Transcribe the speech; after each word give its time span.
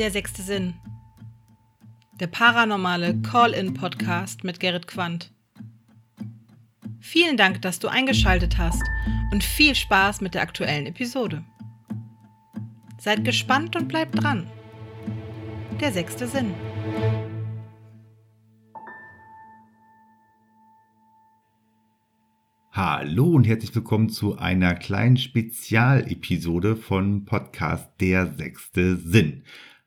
Der 0.00 0.10
sechste 0.10 0.40
Sinn. 0.40 0.72
Der 2.14 2.26
paranormale 2.26 3.20
Call-in-Podcast 3.20 4.44
mit 4.44 4.58
Gerrit 4.58 4.86
Quandt. 4.86 5.30
Vielen 7.00 7.36
Dank, 7.36 7.60
dass 7.60 7.80
du 7.80 7.88
eingeschaltet 7.88 8.56
hast 8.56 8.82
und 9.30 9.44
viel 9.44 9.74
Spaß 9.74 10.22
mit 10.22 10.32
der 10.32 10.40
aktuellen 10.40 10.86
Episode. 10.86 11.44
Seid 12.98 13.26
gespannt 13.26 13.76
und 13.76 13.88
bleibt 13.88 14.22
dran. 14.22 14.46
Der 15.82 15.92
sechste 15.92 16.26
Sinn. 16.26 16.54
Hallo 22.72 23.26
und 23.26 23.46
herzlich 23.46 23.74
willkommen 23.74 24.08
zu 24.08 24.38
einer 24.38 24.74
kleinen 24.76 25.18
Spezialepisode 25.18 26.76
von 26.76 27.26
Podcast 27.26 27.90
Der 28.00 28.32
sechste 28.32 28.96
Sinn. 28.96 29.42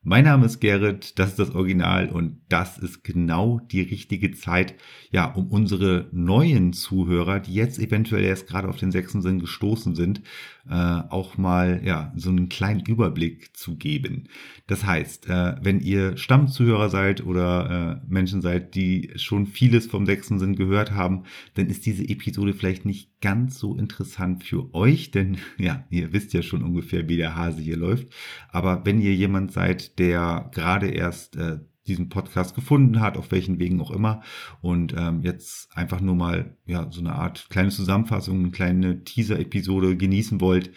Mein 0.06 0.26
Name 0.26 0.48
ist 0.48 0.60
Gerrit, 0.60 1.18
das 1.18 1.30
ist 1.30 1.40
das 1.40 1.56
Original 1.56 2.10
und 2.10 2.42
das 2.50 2.78
ist 2.78 3.06
genau 3.06 3.62
die 3.72 3.80
richtige 3.80 4.32
Zeit, 4.34 4.76
ja, 5.12 5.32
um 5.32 5.48
unsere 5.48 6.10
neuen 6.12 6.74
Zuhörer, 6.74 7.40
die 7.40 7.54
jetzt 7.54 7.80
eventuell 7.80 8.26
erst 8.26 8.48
gerade 8.48 8.68
auf 8.68 8.76
den 8.76 8.92
sechsten 8.92 9.22
Sinn 9.22 9.40
gestoßen 9.40 9.96
sind, 9.96 10.22
äh, 10.70 10.74
auch 10.74 11.38
mal, 11.38 11.82
ja, 11.86 12.12
so 12.18 12.30
einen 12.32 12.50
kleinen 12.50 12.82
Überblick 12.82 13.56
zu 13.56 13.78
geben. 13.78 14.28
Das 14.68 14.86
heißt, 14.86 15.30
äh, 15.30 15.56
wenn 15.62 15.80
ihr 15.80 16.18
Stammzuhörer 16.18 16.90
seid 16.90 17.26
oder 17.26 18.02
äh, 18.04 18.12
Menschen 18.12 18.42
seid, 18.42 18.76
die 18.76 19.12
schon 19.16 19.48
vieles 19.48 19.88
vom 19.88 20.06
sechsten 20.06 20.38
Sinn 20.38 20.56
gehört 20.56 20.92
haben, 20.92 21.24
dann 21.54 21.68
ist 21.68 21.86
diese 21.86 22.04
Episode 22.04 22.54
vielleicht 22.54 22.86
nicht 22.86 23.22
ganz 23.22 23.58
so 23.58 23.78
interessant 23.78 24.44
für 24.44 24.74
euch, 24.74 25.12
denn 25.12 25.38
ja, 25.58 25.86
ihr 25.90 26.12
wisst 26.12 26.34
ja 26.34 26.42
schon 26.42 26.62
ungefähr, 26.62 27.08
wie 27.08 27.18
der 27.18 27.36
Hase 27.36 27.62
hier 27.62 27.78
läuft. 27.78 28.08
Aber 28.50 28.86
wenn 28.86 29.00
ihr 29.00 29.14
jemand 29.16 29.54
seid, 29.54 29.93
der 29.98 30.50
gerade 30.54 30.88
erst 30.90 31.36
äh, 31.36 31.60
diesen 31.88 32.10
Podcast 32.10 32.56
gefunden 32.56 33.02
hat, 33.02 33.18
auf 33.18 33.32
welchen 33.32 33.60
Wegen 33.60 33.82
auch 33.82 33.92
immer, 33.92 34.22
und 34.62 34.96
ähm, 34.98 35.22
jetzt 35.22 35.76
einfach 35.76 36.00
nur 36.00 36.16
mal 36.16 36.56
ja 36.66 36.88
so 36.92 37.02
eine 37.02 37.14
Art 37.14 37.48
kleine 37.50 37.70
Zusammenfassung, 37.70 38.40
eine 38.40 38.52
kleine 38.52 39.04
Teaser-Episode 39.04 39.98
genießen 39.98 40.40
wollt, 40.40 40.72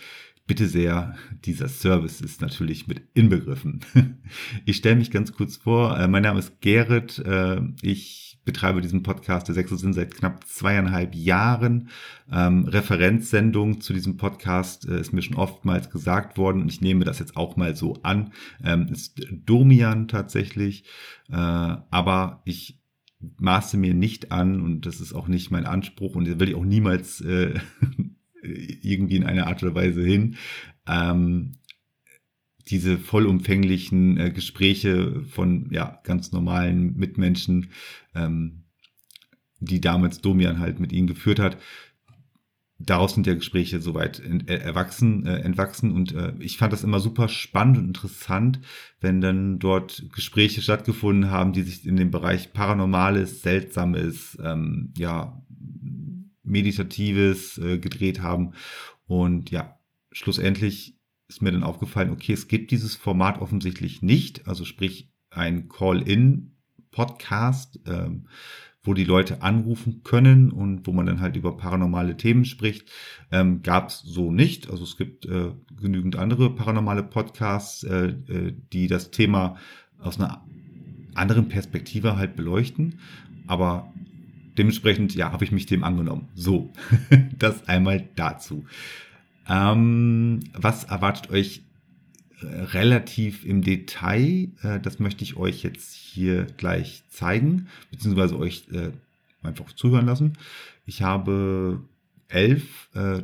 bitte 0.47 0.67
sehr, 0.67 1.14
dieser 1.45 1.69
Service 1.69 2.20
ist 2.20 2.41
natürlich 2.41 2.86
mit 2.86 3.03
inbegriffen. 3.14 3.81
Ich 4.64 4.78
stelle 4.78 4.97
mich 4.97 5.11
ganz 5.11 5.33
kurz 5.33 5.56
vor. 5.56 5.98
Äh, 5.98 6.08
mein 6.08 6.23
Name 6.23 6.41
ist 6.41 6.61
Gerrit. 6.61 7.19
Äh, 7.19 7.61
ich 7.83 8.36
betreibe 8.47 8.80
diesen 8.80 9.02
Podcast 9.02 9.48
der 9.48 9.55
Sechste 9.55 9.77
Sinn 9.77 9.92
seit 9.92 10.14
knapp 10.14 10.47
zweieinhalb 10.47 11.14
Jahren. 11.14 11.91
Ähm, 12.33 12.64
Referenzsendung 12.64 13.83
zu 13.83 13.92
diesem 13.92 14.16
Podcast 14.16 14.89
äh, 14.89 14.98
ist 14.98 15.12
mir 15.12 15.20
schon 15.20 15.36
oftmals 15.36 15.91
gesagt 15.91 16.39
worden 16.39 16.62
und 16.62 16.72
ich 16.72 16.80
nehme 16.80 17.05
das 17.05 17.19
jetzt 17.19 17.36
auch 17.36 17.56
mal 17.56 17.77
so 17.77 17.98
an. 18.02 18.33
Ähm, 18.64 18.89
ist 18.91 19.20
Domian 19.30 20.08
tatsächlich, 20.08 20.84
äh, 21.28 21.34
aber 21.34 22.41
ich 22.47 22.80
maße 23.39 23.77
mir 23.77 23.92
nicht 23.92 24.33
an 24.33 24.62
und 24.62 24.86
das 24.86 25.00
ist 25.00 25.12
auch 25.12 25.28
nicht 25.28 25.50
mein 25.50 25.67
Anspruch 25.67 26.14
und 26.14 26.41
will 26.41 26.48
ich 26.48 26.55
auch 26.55 26.64
niemals 26.64 27.20
äh, 27.20 27.55
irgendwie 28.42 29.17
in 29.17 29.24
einer 29.24 29.48
Art 29.48 29.62
oder 29.62 29.74
Weise 29.74 30.02
hin. 30.02 30.36
Ähm, 30.86 31.52
diese 32.69 32.98
vollumfänglichen 32.98 34.19
äh, 34.19 34.31
Gespräche 34.31 35.22
von 35.31 35.69
ja 35.70 36.00
ganz 36.05 36.33
normalen 36.33 36.97
Mitmenschen, 36.97 37.70
ähm, 38.14 38.64
die 39.61 39.81
damals 39.81 40.20
Domian 40.20 40.58
halt 40.58 40.81
mit 40.81 40.92
ihnen 40.92 41.06
geführt 41.06 41.39
hat. 41.39 41.58
Daraus 42.78 43.14
sind 43.14 43.27
ja 43.27 43.34
Gespräche 43.34 43.81
soweit 43.81 44.20
äh, 44.20 44.58
erwachsen, 44.58 45.25
äh, 45.27 45.39
entwachsen 45.39 45.92
und 45.92 46.12
äh, 46.12 46.34
ich 46.41 46.58
fand 46.58 46.75
das 46.75 46.84
immer 46.84 47.00
super 47.00 47.28
spannend 47.28 47.78
und 47.78 47.86
interessant, 47.86 48.61
wenn 49.01 49.23
dann 49.23 49.58
dort 49.58 50.05
Gespräche 50.12 50.61
stattgefunden 50.61 51.30
haben, 51.30 51.55
die 51.55 51.62
sich 51.62 51.86
in 51.86 51.97
dem 51.97 52.11
Bereich 52.11 52.53
Paranormales, 52.53 53.41
Seltsames, 53.41 54.36
ähm, 54.42 54.92
ja, 54.98 55.42
Meditatives 56.42 57.57
äh, 57.58 57.79
gedreht 57.79 58.20
haben 58.20 58.52
und 59.07 59.51
ja, 59.51 59.79
schlussendlich 60.12 60.95
ist 61.29 61.42
mir 61.42 61.53
dann 61.53 61.64
aufgefallen, 61.64 62.11
okay, 62.11 62.33
es 62.33 62.48
gibt 62.48 62.70
dieses 62.70 62.97
Format 62.97 63.41
offensichtlich 63.41 64.03
nicht, 64.03 64.47
also 64.47 64.64
sprich 64.64 65.11
ein 65.31 65.69
Call-in-Podcast, 65.69 67.81
ähm, 67.87 68.29
wo 68.83 68.95
die 68.95 69.05
Leute 69.05 69.42
anrufen 69.42 70.03
können 70.05 70.51
und 70.53 70.86
wo 70.86 70.92
man 70.92 71.07
dann 71.07 71.20
halt 71.20 71.36
über 71.36 71.57
paranormale 71.57 72.17
Themen 72.17 72.45
spricht, 72.45 72.89
ähm, 73.33 73.63
gab 73.63 73.89
es 73.89 74.01
so 74.01 74.31
nicht. 74.31 74.70
Also 74.70 74.85
es 74.85 74.97
gibt 74.97 75.27
äh, 75.27 75.51
genügend 75.81 76.15
andere 76.17 76.55
paranormale 76.55 77.03
Podcasts, 77.03 77.83
äh, 77.83 78.15
äh, 78.29 78.55
die 78.73 78.86
das 78.86 79.11
Thema 79.11 79.57
aus 79.98 80.20
einer 80.20 80.45
anderen 81.15 81.48
Perspektive 81.48 82.17
halt 82.17 82.36
beleuchten. 82.36 83.01
Aber 83.48 83.92
dementsprechend, 84.57 85.15
ja, 85.15 85.33
habe 85.33 85.45
ich 85.45 85.53
mich 85.53 85.67
dem 85.67 85.83
angenommen. 85.83 86.29
So, 86.35 86.73
das 87.39 87.69
einmal 87.69 88.09
dazu. 88.15 88.65
Ähm, 89.48 90.40
was 90.52 90.84
erwartet 90.84 91.30
euch 91.30 91.62
äh, 92.40 92.46
relativ 92.46 93.45
im 93.45 93.62
Detail? 93.62 94.51
Äh, 94.62 94.80
das 94.80 94.98
möchte 94.98 95.24
ich 95.24 95.36
euch 95.36 95.62
jetzt 95.62 95.95
hier 95.95 96.45
gleich 96.57 97.05
zeigen, 97.08 97.68
beziehungsweise 97.90 98.39
euch 98.39 98.68
äh, 98.73 98.90
einfach 99.42 99.73
zuhören 99.73 100.06
lassen. 100.06 100.35
Ich 100.85 101.02
habe 101.02 101.80
elf 102.29 102.90
äh, 102.95 103.23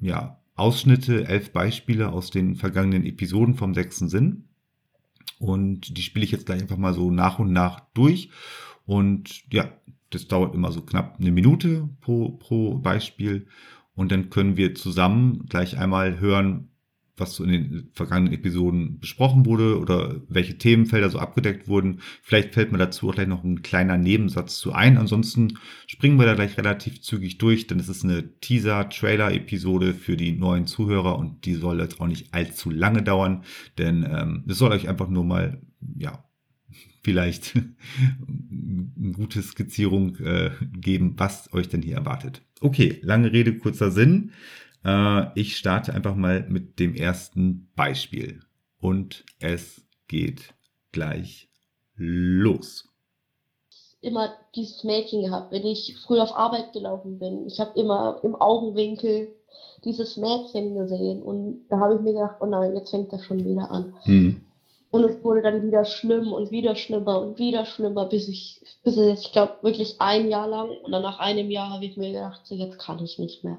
ja, 0.00 0.38
Ausschnitte, 0.54 1.26
elf 1.26 1.52
Beispiele 1.52 2.10
aus 2.10 2.30
den 2.30 2.54
vergangenen 2.54 3.04
Episoden 3.04 3.54
vom 3.54 3.74
sechsten 3.74 4.08
Sinn. 4.08 4.44
Und 5.38 5.96
die 5.96 6.02
spiele 6.02 6.24
ich 6.24 6.32
jetzt 6.32 6.46
gleich 6.46 6.60
einfach 6.60 6.76
mal 6.76 6.92
so 6.92 7.10
nach 7.10 7.38
und 7.38 7.52
nach 7.52 7.80
durch. 7.94 8.30
Und 8.84 9.42
ja, 9.52 9.70
das 10.10 10.28
dauert 10.28 10.54
immer 10.54 10.72
so 10.72 10.82
knapp 10.82 11.18
eine 11.18 11.30
Minute 11.30 11.88
pro, 12.00 12.30
pro 12.32 12.74
Beispiel. 12.76 13.46
Und 14.00 14.10
dann 14.12 14.30
können 14.30 14.56
wir 14.56 14.74
zusammen 14.74 15.44
gleich 15.50 15.76
einmal 15.76 16.20
hören, 16.20 16.70
was 17.18 17.34
so 17.34 17.44
in 17.44 17.50
den 17.50 17.90
vergangenen 17.92 18.32
Episoden 18.32 18.98
besprochen 18.98 19.44
wurde 19.44 19.78
oder 19.78 20.22
welche 20.26 20.56
Themenfelder 20.56 21.10
so 21.10 21.18
abgedeckt 21.18 21.68
wurden. 21.68 22.00
Vielleicht 22.22 22.54
fällt 22.54 22.72
mir 22.72 22.78
dazu 22.78 23.10
auch 23.10 23.14
gleich 23.14 23.28
noch 23.28 23.44
ein 23.44 23.60
kleiner 23.60 23.98
Nebensatz 23.98 24.56
zu 24.56 24.72
ein. 24.72 24.96
Ansonsten 24.96 25.58
springen 25.86 26.18
wir 26.18 26.24
da 26.24 26.34
gleich 26.34 26.56
relativ 26.56 27.02
zügig 27.02 27.36
durch, 27.36 27.66
denn 27.66 27.78
es 27.78 27.90
ist 27.90 28.02
eine 28.02 28.40
Teaser-Trailer-Episode 28.40 29.92
für 29.92 30.16
die 30.16 30.32
neuen 30.32 30.66
Zuhörer 30.66 31.18
und 31.18 31.44
die 31.44 31.56
soll 31.56 31.78
jetzt 31.78 32.00
auch 32.00 32.06
nicht 32.06 32.32
allzu 32.32 32.70
lange 32.70 33.02
dauern, 33.02 33.44
denn 33.76 34.08
ähm, 34.10 34.44
es 34.48 34.56
soll 34.56 34.72
euch 34.72 34.88
einfach 34.88 35.10
nur 35.10 35.24
mal, 35.24 35.60
ja, 35.98 36.24
vielleicht 37.02 37.56
eine 37.56 39.12
gute 39.12 39.42
Skizzierung 39.42 40.16
äh, 40.16 40.50
geben, 40.72 41.14
was 41.16 41.52
euch 41.52 41.68
denn 41.68 41.82
hier 41.82 41.96
erwartet. 41.96 42.42
Okay, 42.60 43.00
lange 43.02 43.32
Rede, 43.32 43.56
kurzer 43.58 43.90
Sinn. 43.90 44.32
Äh, 44.84 45.38
ich 45.38 45.56
starte 45.56 45.94
einfach 45.94 46.14
mal 46.14 46.46
mit 46.48 46.78
dem 46.78 46.94
ersten 46.94 47.68
Beispiel. 47.74 48.40
Und 48.80 49.24
es 49.38 49.82
geht 50.08 50.54
gleich 50.92 51.48
los. 51.96 52.88
Immer 54.00 54.30
dieses 54.54 54.82
Mädchen 54.82 55.22
gehabt, 55.22 55.52
wenn 55.52 55.66
ich 55.66 55.96
früh 56.06 56.18
auf 56.18 56.34
Arbeit 56.34 56.72
gelaufen 56.72 57.18
bin. 57.18 57.46
Ich 57.46 57.60
habe 57.60 57.78
immer 57.78 58.20
im 58.22 58.34
Augenwinkel 58.34 59.28
dieses 59.84 60.16
Mädchen 60.16 60.74
gesehen 60.74 61.22
und 61.22 61.66
da 61.68 61.78
habe 61.78 61.94
ich 61.94 62.00
mir 62.00 62.12
gedacht, 62.12 62.36
oh 62.40 62.46
nein, 62.46 62.74
jetzt 62.74 62.90
fängt 62.90 63.12
das 63.12 63.24
schon 63.24 63.44
wieder 63.44 63.70
an. 63.70 63.94
Hm. 64.02 64.40
Und 64.90 65.04
es 65.04 65.22
wurde 65.22 65.42
dann 65.42 65.62
wieder 65.62 65.84
schlimm 65.84 66.32
und 66.32 66.50
wieder 66.50 66.74
schlimmer 66.74 67.20
und 67.20 67.38
wieder 67.38 67.64
schlimmer, 67.64 68.06
bis 68.06 68.28
ich, 68.28 68.60
bis 68.82 68.96
es, 68.96 69.20
ich 69.20 69.32
glaube, 69.32 69.54
wirklich 69.62 70.00
ein 70.00 70.28
Jahr 70.28 70.48
lang. 70.48 70.70
Und 70.82 70.90
dann 70.90 71.02
nach 71.02 71.20
einem 71.20 71.50
Jahr 71.50 71.70
habe 71.70 71.84
ich 71.84 71.96
mir 71.96 72.12
gedacht, 72.12 72.40
so 72.44 72.56
jetzt 72.56 72.78
kann 72.78 73.02
ich 73.04 73.18
nicht 73.18 73.44
mehr. 73.44 73.58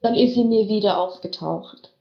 Dann 0.00 0.14
ist 0.14 0.34
sie 0.34 0.44
mir 0.44 0.68
wieder 0.68 0.98
aufgetaucht. 0.98 1.92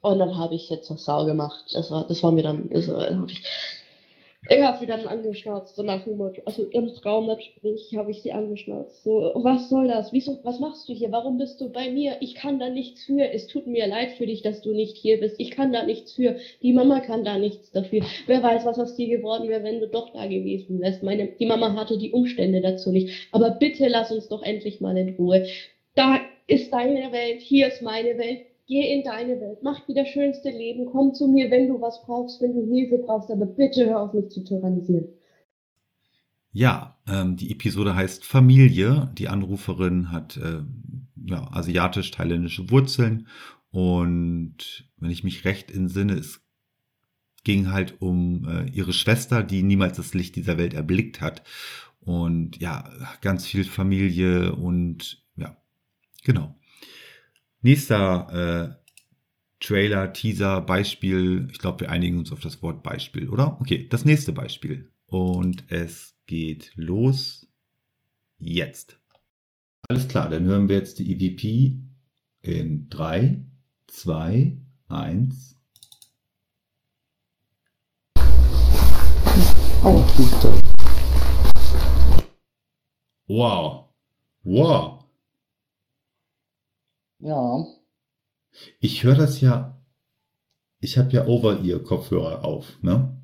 Und 0.00 0.18
dann 0.18 0.36
habe 0.36 0.54
ich 0.54 0.68
jetzt 0.68 0.90
was 0.90 1.04
Sau 1.04 1.24
gemacht. 1.26 1.64
Das 1.72 1.90
war, 1.90 2.04
das 2.04 2.22
war 2.22 2.32
mir 2.32 2.42
dann, 2.42 2.68
das 2.70 2.88
war, 2.88 3.06
dann 3.06 3.20
habe 3.20 3.30
ich 3.30 3.42
ich 4.48 4.62
habe 4.62 4.78
sie 4.78 4.86
dann 4.86 5.06
angeschnauzt, 5.06 5.76
so 5.76 5.82
nach 5.82 6.04
dem 6.04 6.20
also 6.44 6.64
im 6.70 6.88
Traumgespräch 6.94 7.94
habe 7.96 8.10
ich 8.10 8.22
sie 8.22 8.32
angeschnauzt. 8.32 9.04
So, 9.04 9.32
was 9.34 9.68
soll 9.68 9.88
das? 9.88 10.12
Wieso, 10.12 10.38
was 10.42 10.58
machst 10.58 10.88
du 10.88 10.94
hier? 10.94 11.12
Warum 11.12 11.36
bist 11.36 11.60
du 11.60 11.70
bei 11.70 11.90
mir? 11.90 12.16
Ich 12.20 12.34
kann 12.34 12.58
da 12.58 12.70
nichts 12.70 13.04
für. 13.04 13.30
Es 13.30 13.46
tut 13.46 13.66
mir 13.66 13.86
leid 13.86 14.12
für 14.12 14.26
dich, 14.26 14.42
dass 14.42 14.62
du 14.62 14.72
nicht 14.72 14.96
hier 14.96 15.20
bist. 15.20 15.36
Ich 15.38 15.50
kann 15.50 15.72
da 15.72 15.84
nichts 15.84 16.14
für. 16.14 16.36
Die 16.62 16.72
Mama 16.72 17.00
kann 17.00 17.24
da 17.24 17.38
nichts 17.38 17.70
dafür. 17.72 18.02
Wer 18.26 18.42
weiß, 18.42 18.64
was 18.64 18.78
aus 18.78 18.96
dir 18.96 19.08
geworden 19.08 19.48
wäre, 19.48 19.62
wenn 19.64 19.80
du 19.80 19.88
doch 19.88 20.12
da 20.12 20.26
gewesen 20.26 20.80
wärst. 20.80 21.02
Meine, 21.02 21.26
die 21.26 21.46
Mama 21.46 21.74
hatte 21.74 21.98
die 21.98 22.12
Umstände 22.12 22.60
dazu 22.60 22.90
nicht. 22.90 23.28
Aber 23.32 23.50
bitte 23.50 23.86
lass 23.88 24.10
uns 24.10 24.28
doch 24.28 24.42
endlich 24.42 24.80
mal 24.80 24.96
in 24.96 25.14
Ruhe. 25.16 25.46
Da 25.94 26.20
ist 26.46 26.72
deine 26.72 27.12
Welt, 27.12 27.42
hier 27.42 27.68
ist 27.68 27.82
meine 27.82 28.16
Welt 28.16 28.47
Geh 28.68 28.94
in 28.94 29.02
deine 29.02 29.40
Welt, 29.40 29.60
mach 29.62 29.84
dir 29.86 29.94
das 29.94 30.08
schönste 30.08 30.50
Leben, 30.50 30.86
komm 30.92 31.14
zu 31.14 31.26
mir, 31.26 31.50
wenn 31.50 31.68
du 31.68 31.80
was 31.80 32.02
brauchst, 32.04 32.42
wenn 32.42 32.54
du 32.54 32.66
Hilfe 32.72 32.98
brauchst, 32.98 33.30
aber 33.30 33.46
bitte 33.46 33.86
hör 33.86 34.02
auf 34.02 34.12
mich 34.12 34.28
zu 34.28 34.44
tyrannisieren. 34.44 35.08
Ja, 36.52 36.98
ähm, 37.08 37.36
die 37.36 37.50
Episode 37.50 37.94
heißt 37.94 38.24
Familie. 38.24 39.10
Die 39.16 39.28
Anruferin 39.28 40.12
hat 40.12 40.36
äh, 40.36 40.60
ja, 41.24 41.48
asiatisch-thailändische 41.50 42.70
Wurzeln 42.70 43.26
und 43.70 44.88
wenn 44.98 45.10
ich 45.10 45.24
mich 45.24 45.44
recht 45.44 45.70
entsinne, 45.70 46.14
es 46.14 46.40
ging 47.44 47.70
halt 47.70 48.00
um 48.00 48.46
äh, 48.46 48.68
ihre 48.70 48.92
Schwester, 48.92 49.42
die 49.42 49.62
niemals 49.62 49.96
das 49.96 50.14
Licht 50.14 50.36
dieser 50.36 50.58
Welt 50.58 50.74
erblickt 50.74 51.20
hat. 51.20 51.42
Und 52.00 52.58
ja, 52.58 52.90
ganz 53.20 53.46
viel 53.46 53.64
Familie 53.64 54.54
und 54.54 55.24
ja, 55.36 55.56
genau. 56.24 56.57
Nächster 57.60 58.78
äh, 58.78 58.88
Trailer, 59.60 60.12
Teaser, 60.12 60.60
Beispiel. 60.60 61.48
Ich 61.50 61.58
glaube, 61.58 61.80
wir 61.80 61.90
einigen 61.90 62.18
uns 62.18 62.30
auf 62.30 62.40
das 62.40 62.62
Wort 62.62 62.82
Beispiel, 62.82 63.28
oder? 63.28 63.60
Okay, 63.60 63.88
das 63.88 64.04
nächste 64.04 64.32
Beispiel. 64.32 64.92
Und 65.06 65.64
es 65.68 66.16
geht 66.26 66.72
los 66.76 67.48
jetzt. 68.38 69.00
Alles 69.88 70.06
klar, 70.06 70.28
dann 70.28 70.44
hören 70.44 70.68
wir 70.68 70.76
jetzt 70.76 70.98
die 70.98 71.12
EVP 71.12 71.78
in 72.42 72.88
3, 72.88 73.44
2, 73.88 74.56
1. 74.88 75.56
Oh, 79.82 80.04
Wow. 83.26 83.88
Wow. 84.42 84.97
Ja. 87.20 87.64
Ich 88.80 89.02
höre 89.04 89.14
das 89.16 89.40
ja, 89.40 89.80
ich 90.80 90.98
habe 90.98 91.10
ja 91.12 91.26
Over-Ear-Kopfhörer 91.26 92.44
auf, 92.44 92.78
ne? 92.82 93.14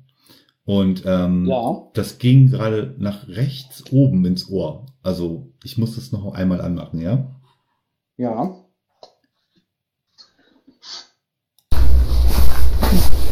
Und 0.65 1.03
ähm, 1.05 1.45
Ja. 1.45 1.89
das 1.93 2.17
ging 2.17 2.49
gerade 2.49 2.95
nach 2.97 3.27
rechts 3.27 3.83
oben 3.91 4.25
ins 4.25 4.49
Ohr. 4.49 4.85
Also 5.03 5.53
ich 5.63 5.77
muss 5.77 5.95
das 5.95 6.11
noch 6.11 6.33
einmal 6.33 6.59
anmachen, 6.61 6.99
ja? 6.99 7.39
Ja. 8.17 8.55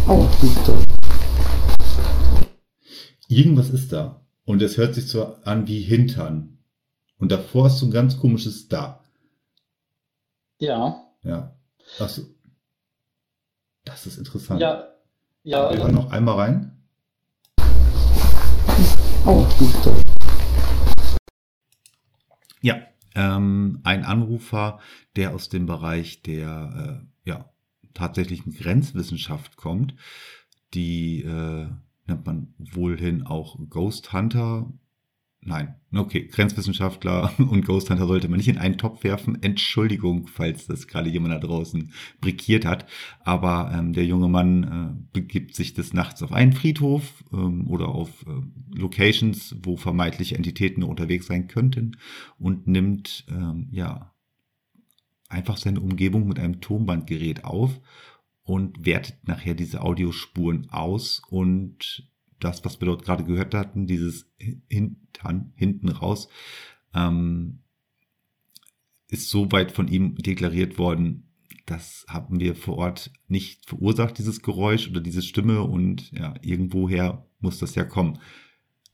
Oh, 0.07 0.27
Irgendwas 3.27 3.69
ist 3.71 3.91
da. 3.91 4.21
Und 4.45 4.61
es 4.61 4.77
hört 4.77 4.93
sich 4.93 5.07
so 5.07 5.25
an 5.43 5.67
wie 5.67 5.81
Hintern. 5.81 6.59
Und 7.17 7.31
davor 7.31 7.67
ist 7.67 7.79
so 7.79 7.85
ein 7.87 7.91
ganz 7.91 8.19
komisches 8.19 8.67
Da. 8.67 9.02
Ja. 10.63 11.03
Ja. 11.23 11.53
Achso. 11.99 12.21
Das 13.83 14.05
ist 14.07 14.17
interessant. 14.17 14.61
Ja. 14.61 14.87
Ja. 15.43 15.69
Wir 15.69 15.79
hören 15.79 15.93
noch 15.93 16.09
einmal 16.09 16.35
rein. 16.35 16.85
Oh, 19.25 19.45
Ja, 22.61 22.77
ähm, 23.13 23.81
ein 23.83 24.05
Anrufer, 24.05 24.79
der 25.17 25.35
aus 25.35 25.49
dem 25.49 25.65
Bereich 25.65 26.21
der 26.21 27.03
äh, 27.25 27.29
ja, 27.29 27.51
tatsächlichen 27.93 28.53
Grenzwissenschaft 28.53 29.57
kommt, 29.57 29.95
die 30.73 31.23
äh, 31.23 31.67
nennt 32.07 32.25
man 32.25 32.53
wohlhin 32.57 33.27
auch 33.27 33.57
Ghost 33.69 34.13
Hunter. 34.13 34.71
Nein, 35.45 35.75
okay, 35.93 36.27
Grenzwissenschaftler 36.27 37.33
und 37.37 37.65
Ghost 37.65 37.89
Hunter 37.89 38.07
sollte 38.07 38.29
man 38.29 38.37
nicht 38.37 38.47
in 38.47 38.57
einen 38.57 38.77
Topf 38.77 39.03
werfen. 39.03 39.41
Entschuldigung, 39.41 40.27
falls 40.27 40.67
das 40.67 40.87
gerade 40.87 41.09
jemand 41.09 41.33
da 41.33 41.39
draußen 41.39 41.91
brikiert 42.21 42.65
hat. 42.65 42.85
Aber 43.23 43.71
ähm, 43.73 43.93
der 43.93 44.05
junge 44.05 44.29
Mann 44.29 44.63
äh, 44.63 45.03
begibt 45.11 45.55
sich 45.55 45.73
des 45.73 45.93
Nachts 45.93 46.23
auf 46.23 46.31
einen 46.31 46.53
Friedhof 46.53 47.23
ähm, 47.33 47.67
oder 47.67 47.89
auf 47.89 48.25
äh, 48.25 48.77
Locations, 48.77 49.55
wo 49.61 49.75
vermeintliche 49.75 50.35
Entitäten 50.35 50.83
unterwegs 50.83 51.27
sein 51.27 51.47
könnten 51.47 51.97
und 52.39 52.67
nimmt 52.67 53.25
ähm, 53.29 53.67
ja 53.71 54.13
einfach 55.27 55.57
seine 55.57 55.81
Umgebung 55.81 56.27
mit 56.27 56.39
einem 56.39 56.61
Tonbandgerät 56.61 57.43
auf 57.43 57.81
und 58.43 58.85
wertet 58.85 59.27
nachher 59.27 59.55
diese 59.55 59.81
Audiospuren 59.81 60.69
aus 60.69 61.21
und 61.29 62.07
das, 62.43 62.63
was 62.65 62.79
wir 62.79 62.87
dort 62.87 63.03
gerade 63.03 63.23
gehört 63.23 63.53
hatten, 63.53 63.87
dieses 63.87 64.29
Hintern, 64.69 65.53
hinten 65.55 65.89
raus, 65.89 66.27
ähm, 66.93 67.59
ist 69.07 69.29
so 69.29 69.51
weit 69.51 69.71
von 69.71 69.87
ihm 69.87 70.15
deklariert 70.15 70.77
worden, 70.77 71.29
das 71.65 72.05
haben 72.09 72.39
wir 72.39 72.55
vor 72.55 72.77
Ort 72.77 73.11
nicht 73.27 73.67
verursacht, 73.67 74.17
dieses 74.17 74.41
Geräusch 74.41 74.89
oder 74.89 74.99
diese 74.99 75.21
Stimme 75.21 75.61
und 75.61 76.11
ja, 76.11 76.33
irgendwoher 76.41 77.25
muss 77.39 77.59
das 77.59 77.75
ja 77.75 77.85
kommen. 77.85 78.19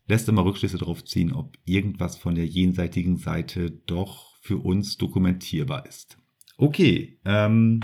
Lässt 0.07 0.29
immer 0.29 0.45
Rückschlüsse 0.45 0.77
darauf 0.77 1.03
ziehen, 1.03 1.33
ob 1.33 1.57
irgendwas 1.65 2.17
von 2.17 2.35
der 2.35 2.45
jenseitigen 2.45 3.17
Seite 3.17 3.71
doch 3.71 4.37
für 4.41 4.57
uns 4.57 4.97
dokumentierbar 4.97 5.85
ist. 5.85 6.17
Okay, 6.57 7.19
ähm, 7.25 7.81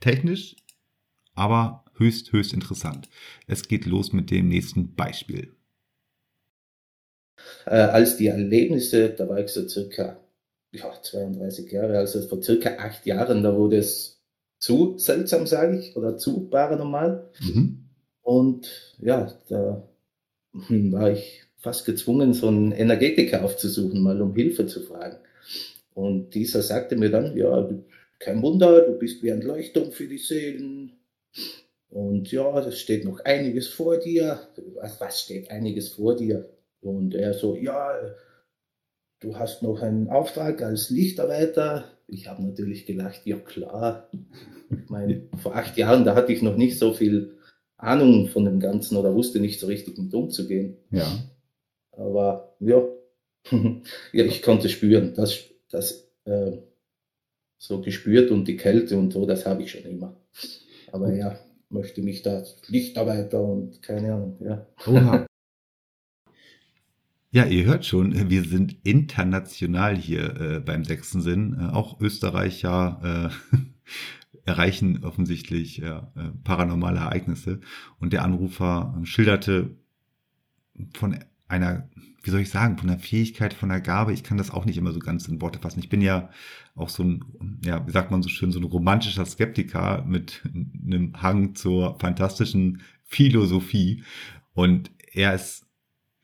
technisch, 0.00 0.56
aber 1.34 1.84
höchst, 1.98 2.32
höchst 2.32 2.52
interessant. 2.52 3.08
Es 3.46 3.68
geht 3.68 3.86
los 3.86 4.12
mit 4.12 4.30
dem 4.30 4.48
nächsten 4.48 4.94
Beispiel. 4.94 5.52
äh, 7.66 7.76
als 7.76 8.16
die 8.16 8.26
Erlebnisse, 8.26 9.10
da 9.10 9.28
war 9.28 9.38
ich 9.40 9.48
so 9.48 9.66
circa 9.68 10.20
ja, 10.72 10.92
32 11.02 11.70
Jahre, 11.72 11.98
also 11.98 12.20
vor 12.26 12.42
circa 12.42 12.76
acht 12.78 13.06
Jahren, 13.06 13.42
da 13.42 13.56
wurde 13.56 13.78
es 13.78 14.20
zu 14.58 14.98
seltsam, 14.98 15.46
sage 15.46 15.78
ich, 15.78 15.96
oder 15.96 16.18
zu 16.18 16.48
paranormal. 16.48 17.30
Mhm. 17.40 17.84
Und 18.22 18.94
ja, 18.98 19.32
da 19.48 19.88
hm, 20.52 20.92
war 20.92 21.12
ich 21.12 21.44
fast 21.56 21.86
gezwungen, 21.86 22.34
so 22.34 22.48
einen 22.48 22.72
Energetiker 22.72 23.44
aufzusuchen, 23.44 24.02
mal 24.02 24.20
um 24.20 24.34
Hilfe 24.34 24.66
zu 24.66 24.82
fragen. 24.82 25.16
Und 25.94 26.34
dieser 26.34 26.62
sagte 26.62 26.96
mir 26.96 27.10
dann, 27.10 27.36
ja, 27.36 27.68
kein 28.18 28.42
Wunder, 28.42 28.82
du 28.82 28.98
bist 28.98 29.22
wie 29.22 29.32
ein 29.32 29.42
Leuchtturm 29.42 29.90
für 29.92 30.06
die 30.06 30.18
Seelen. 30.18 30.92
Und 31.90 32.30
ja, 32.30 32.58
es 32.60 32.78
steht 32.78 33.04
noch 33.04 33.20
einiges 33.20 33.68
vor 33.68 33.98
dir. 33.98 34.40
Was, 34.74 35.00
was 35.00 35.20
steht 35.20 35.50
einiges 35.50 35.90
vor 35.90 36.16
dir? 36.16 36.48
Und 36.80 37.14
er 37.14 37.34
so, 37.34 37.56
ja, 37.56 37.92
du 39.20 39.36
hast 39.36 39.62
noch 39.62 39.80
einen 39.80 40.08
Auftrag 40.08 40.62
als 40.62 40.90
Lichtarbeiter. 40.90 41.84
Ich 42.06 42.28
habe 42.28 42.44
natürlich 42.44 42.86
gelacht, 42.86 43.22
ja 43.24 43.36
klar. 43.36 44.10
Ich 44.70 44.88
meine, 44.90 45.28
vor 45.36 45.56
acht 45.56 45.76
Jahren, 45.76 46.04
da 46.04 46.14
hatte 46.14 46.32
ich 46.32 46.42
noch 46.42 46.56
nicht 46.56 46.78
so 46.78 46.92
viel 46.92 47.38
Ahnung 47.76 48.28
von 48.28 48.44
dem 48.44 48.60
Ganzen 48.60 48.96
oder 48.96 49.14
wusste 49.14 49.40
nicht 49.40 49.60
so 49.60 49.66
richtig 49.66 49.98
mit 49.98 50.12
umzugehen. 50.12 50.76
Ja. 50.90 51.06
Aber 51.92 52.54
ja, 52.60 52.86
ja 54.12 54.24
ich 54.24 54.42
konnte 54.42 54.68
spüren, 54.68 55.14
das, 55.14 55.44
das 55.70 56.10
äh, 56.24 56.58
so 57.56 57.80
gespürt 57.80 58.30
und 58.30 58.46
die 58.46 58.56
Kälte 58.56 58.96
und 58.96 59.12
so, 59.12 59.26
das 59.26 59.46
habe 59.46 59.62
ich 59.62 59.70
schon 59.70 59.84
immer. 59.84 60.16
Aber 60.92 61.12
ja, 61.14 61.38
möchte 61.70 62.02
mich 62.02 62.22
da 62.22 62.42
Lichtarbeiter 62.66 63.42
und 63.42 63.82
keine 63.82 64.14
Ahnung, 64.14 64.36
ja. 64.40 64.66
Oha. 64.86 65.26
Ja, 67.30 67.44
ihr 67.44 67.66
hört 67.66 67.84
schon, 67.84 68.30
wir 68.30 68.42
sind 68.42 68.78
international 68.84 69.94
hier 69.94 70.40
äh, 70.40 70.60
beim 70.60 70.82
sechsten 70.84 71.20
Sinn. 71.20 71.58
Äh, 71.60 71.74
auch 71.74 72.00
Österreicher 72.00 73.30
äh, 73.52 74.38
erreichen 74.46 75.04
offensichtlich 75.04 75.82
äh, 75.82 76.00
paranormale 76.42 77.00
Ereignisse. 77.00 77.60
Und 77.98 78.14
der 78.14 78.24
Anrufer 78.24 78.98
äh, 78.98 79.04
schilderte 79.04 79.76
von 80.96 81.18
einer, 81.48 81.88
wie 82.22 82.30
soll 82.30 82.40
ich 82.40 82.50
sagen, 82.50 82.78
von 82.78 82.88
einer 82.88 82.98
Fähigkeit, 82.98 83.54
von 83.54 83.70
einer 83.70 83.80
Gabe. 83.80 84.12
Ich 84.12 84.22
kann 84.22 84.38
das 84.38 84.50
auch 84.50 84.64
nicht 84.64 84.76
immer 84.76 84.92
so 84.92 85.00
ganz 85.00 85.26
in 85.28 85.40
Worte 85.40 85.58
fassen. 85.58 85.80
Ich 85.80 85.88
bin 85.88 86.00
ja 86.00 86.30
auch 86.74 86.88
so 86.88 87.02
ein, 87.02 87.24
ja, 87.64 87.86
wie 87.86 87.90
sagt 87.90 88.10
man 88.10 88.22
so 88.22 88.28
schön, 88.28 88.52
so 88.52 88.60
ein 88.60 88.64
romantischer 88.64 89.26
Skeptiker 89.26 90.04
mit 90.06 90.42
einem 90.84 91.20
Hang 91.20 91.54
zur 91.54 91.98
fantastischen 91.98 92.82
Philosophie. 93.04 94.04
Und 94.54 94.90
er 95.12 95.34
ist 95.34 95.66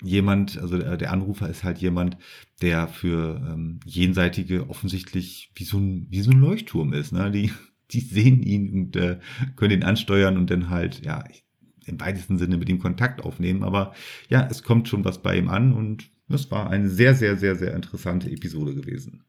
jemand, 0.02 0.58
also 0.58 0.78
der, 0.78 1.12
Anrufer 1.12 1.48
ist 1.48 1.64
halt 1.64 1.78
jemand, 1.78 2.16
der 2.60 2.88
für 2.88 3.40
ähm, 3.48 3.80
Jenseitige 3.86 4.68
offensichtlich 4.68 5.50
wie 5.54 5.64
so 5.64 5.78
ein, 5.78 6.06
wie 6.10 6.20
so 6.20 6.30
ein 6.30 6.40
Leuchtturm 6.40 6.92
ist. 6.92 7.12
Ne? 7.12 7.30
Die, 7.30 7.50
die 7.90 8.00
sehen 8.00 8.42
ihn 8.42 8.72
und 8.72 8.96
äh, 8.96 9.18
können 9.56 9.80
ihn 9.80 9.84
ansteuern 9.84 10.36
und 10.36 10.50
dann 10.50 10.68
halt, 10.70 11.04
ja, 11.04 11.24
im 11.88 12.00
weitesten 12.00 12.38
Sinne 12.38 12.56
mit 12.56 12.68
ihm 12.68 12.78
Kontakt 12.78 13.24
aufnehmen. 13.24 13.62
Aber 13.62 13.94
ja, 14.28 14.46
es 14.50 14.62
kommt 14.62 14.88
schon 14.88 15.04
was 15.04 15.22
bei 15.22 15.36
ihm 15.36 15.48
an 15.48 15.72
und 15.72 16.10
das 16.28 16.50
war 16.50 16.70
eine 16.70 16.88
sehr, 16.88 17.14
sehr, 17.14 17.36
sehr, 17.36 17.54
sehr 17.54 17.74
interessante 17.74 18.30
Episode 18.30 18.74
gewesen. 18.74 19.24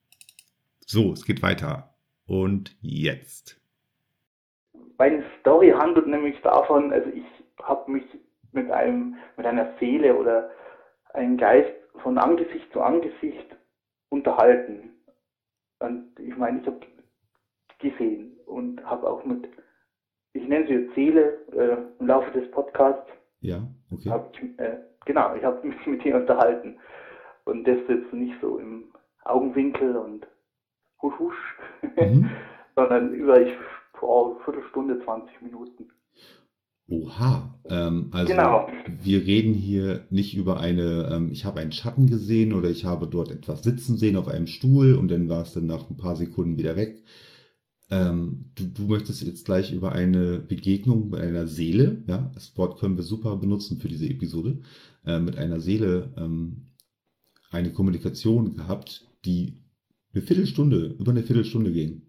So, 0.86 1.12
es 1.12 1.26
geht 1.26 1.42
weiter. 1.42 1.96
Und 2.26 2.76
jetzt. 2.82 3.60
Meine 4.98 5.24
Story 5.40 5.72
handelt 5.72 6.08
nämlich 6.08 6.40
davon, 6.42 6.92
also 6.92 7.10
ich 7.10 7.26
habe 7.62 7.92
mich 7.92 8.04
mit 8.52 8.72
einem, 8.72 9.16
mit 9.38 9.46
einer 9.46 9.74
Seele 9.80 10.16
oder 10.16 10.50
einem 11.14 11.38
Geist 11.38 11.74
von 12.02 12.18
Angesicht 12.18 12.72
zu 12.72 12.82
Angesicht 12.82 13.56
unterhalten. 14.10 14.92
Und 15.80 16.18
ich 16.20 16.36
meine, 16.38 16.62
ich 16.62 16.68
habe 16.68 16.80
gesehen 17.80 18.38
und 18.46 18.84
habe 18.86 19.10
auch 19.10 19.24
mit, 19.26 19.50
ich 20.36 20.48
nenne 20.48 20.68
sie 20.68 20.90
Seele, 20.96 21.34
äh, 21.54 21.78
im 22.00 22.08
Laufe 22.08 22.32
des 22.32 22.50
Podcasts, 22.52 23.10
Ja, 23.42 23.68
okay. 23.92 24.12
ich, 24.34 24.60
äh, 24.60 24.78
genau, 25.06 25.34
ich 25.36 25.44
habe 25.44 25.66
mich 25.68 25.86
mit 25.88 26.06
ihr 26.06 26.16
unterhalten. 26.18 26.78
Und 27.46 27.68
das 27.68 27.78
jetzt 27.88 28.12
nicht 28.14 28.36
so 28.42 28.58
im 28.60 28.86
Augenwinkel 29.24 29.96
und 29.96 30.28
husch 31.02 31.18
husch, 31.20 31.56
Mhm. 31.98 32.30
sondern 32.76 33.14
über 33.14 33.42
ich, 33.42 33.54
oh, 34.02 34.36
Viertelstunde, 34.46 35.00
20 35.06 35.42
Minuten. 35.42 35.90
Oha, 36.88 37.60
ähm, 37.68 38.10
also 38.12 38.32
Genau. 38.34 38.68
wir 39.02 39.26
reden 39.26 39.54
hier 39.56 40.06
nicht 40.12 40.36
über 40.36 40.60
eine, 40.60 41.10
ähm, 41.12 41.30
ich 41.32 41.44
habe 41.46 41.60
einen 41.60 41.72
Schatten 41.72 42.08
gesehen 42.08 42.54
oder 42.54 42.70
ich 42.70 42.86
habe 42.86 43.08
dort 43.08 43.32
etwas 43.32 43.64
sitzen 43.64 43.98
sehen 43.98 44.16
auf 44.18 44.28
einem 44.28 44.46
Stuhl 44.48 44.94
und 44.96 45.10
dann 45.10 45.28
war 45.28 45.42
es 45.42 45.54
dann 45.54 45.66
nach 45.66 45.90
ein 45.90 45.98
paar 45.98 46.16
Sekunden 46.16 46.58
wieder 46.60 46.76
weg. 46.76 47.04
Ähm, 47.92 48.46
du, 48.56 48.66
du 48.66 48.88
möchtest 48.88 49.22
jetzt 49.22 49.46
gleich 49.46 49.72
über 49.72 49.92
eine 49.92 50.40
Begegnung 50.40 51.12
mit 51.12 51.20
einer 51.20 51.48
Seele, 51.48 52.04
ja, 52.08 52.32
das 52.34 52.58
Wort 52.58 52.80
können 52.80 52.98
wir 52.98 53.04
super 53.04 53.36
benutzen 53.38 53.80
für 53.80 53.88
diese 53.88 54.10
Episode, 54.10 54.60
äh, 55.06 55.20
mit 55.20 55.38
einer 55.38 55.60
Seele 55.60 56.14
ähm, 56.18 56.68
eine 57.52 57.72
Kommunikation 57.72 58.56
gehabt, 58.56 59.08
die 59.24 59.58
eine 60.14 60.24
Viertelstunde, 60.24 60.96
über 61.00 61.12
eine 61.12 61.24
Viertelstunde 61.24 61.72
ging. 61.72 62.02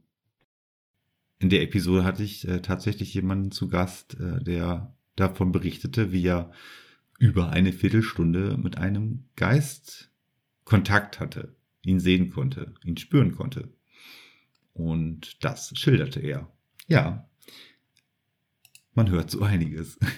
In 1.39 1.51
der 1.51 1.63
Episode 1.63 2.05
hatte 2.05 2.23
ich 2.23 2.49
äh, 2.49 2.61
tatsächlich 2.63 3.13
jemanden 3.13 3.51
zu 3.51 3.69
Gast, 3.69 4.19
äh, 4.19 4.43
der 4.43 4.97
davon 5.17 5.53
berichtete, 5.53 6.13
wie 6.13 6.25
er 6.25 6.53
über 7.19 7.51
eine 7.51 7.73
Viertelstunde 7.73 8.57
mit 8.57 8.79
einem 8.79 9.25
Geist 9.37 10.11
Kontakt 10.65 11.21
hatte, 11.21 11.55
ihn 11.85 12.01
sehen 12.01 12.31
konnte, 12.31 12.75
ihn 12.85 12.97
spüren 12.97 13.33
konnte. 13.33 13.69
Und 14.77 15.43
das 15.43 15.73
schilderte 15.77 16.21
er. 16.21 16.51
Ja, 16.89 17.29
man 18.95 19.11
hört 19.11 19.31
so 19.31 19.43
einiges. 19.43 19.99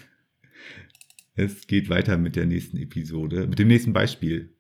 Es 1.41 1.69
geht 1.69 1.89
weiter 1.89 2.19
mit 2.19 2.35
der 2.35 2.47
nächsten 2.47 2.79
Episode, 2.79 3.47
mit 3.47 3.61
dem 3.61 3.69
nächsten 3.69 3.93
Beispiel. 3.93 4.53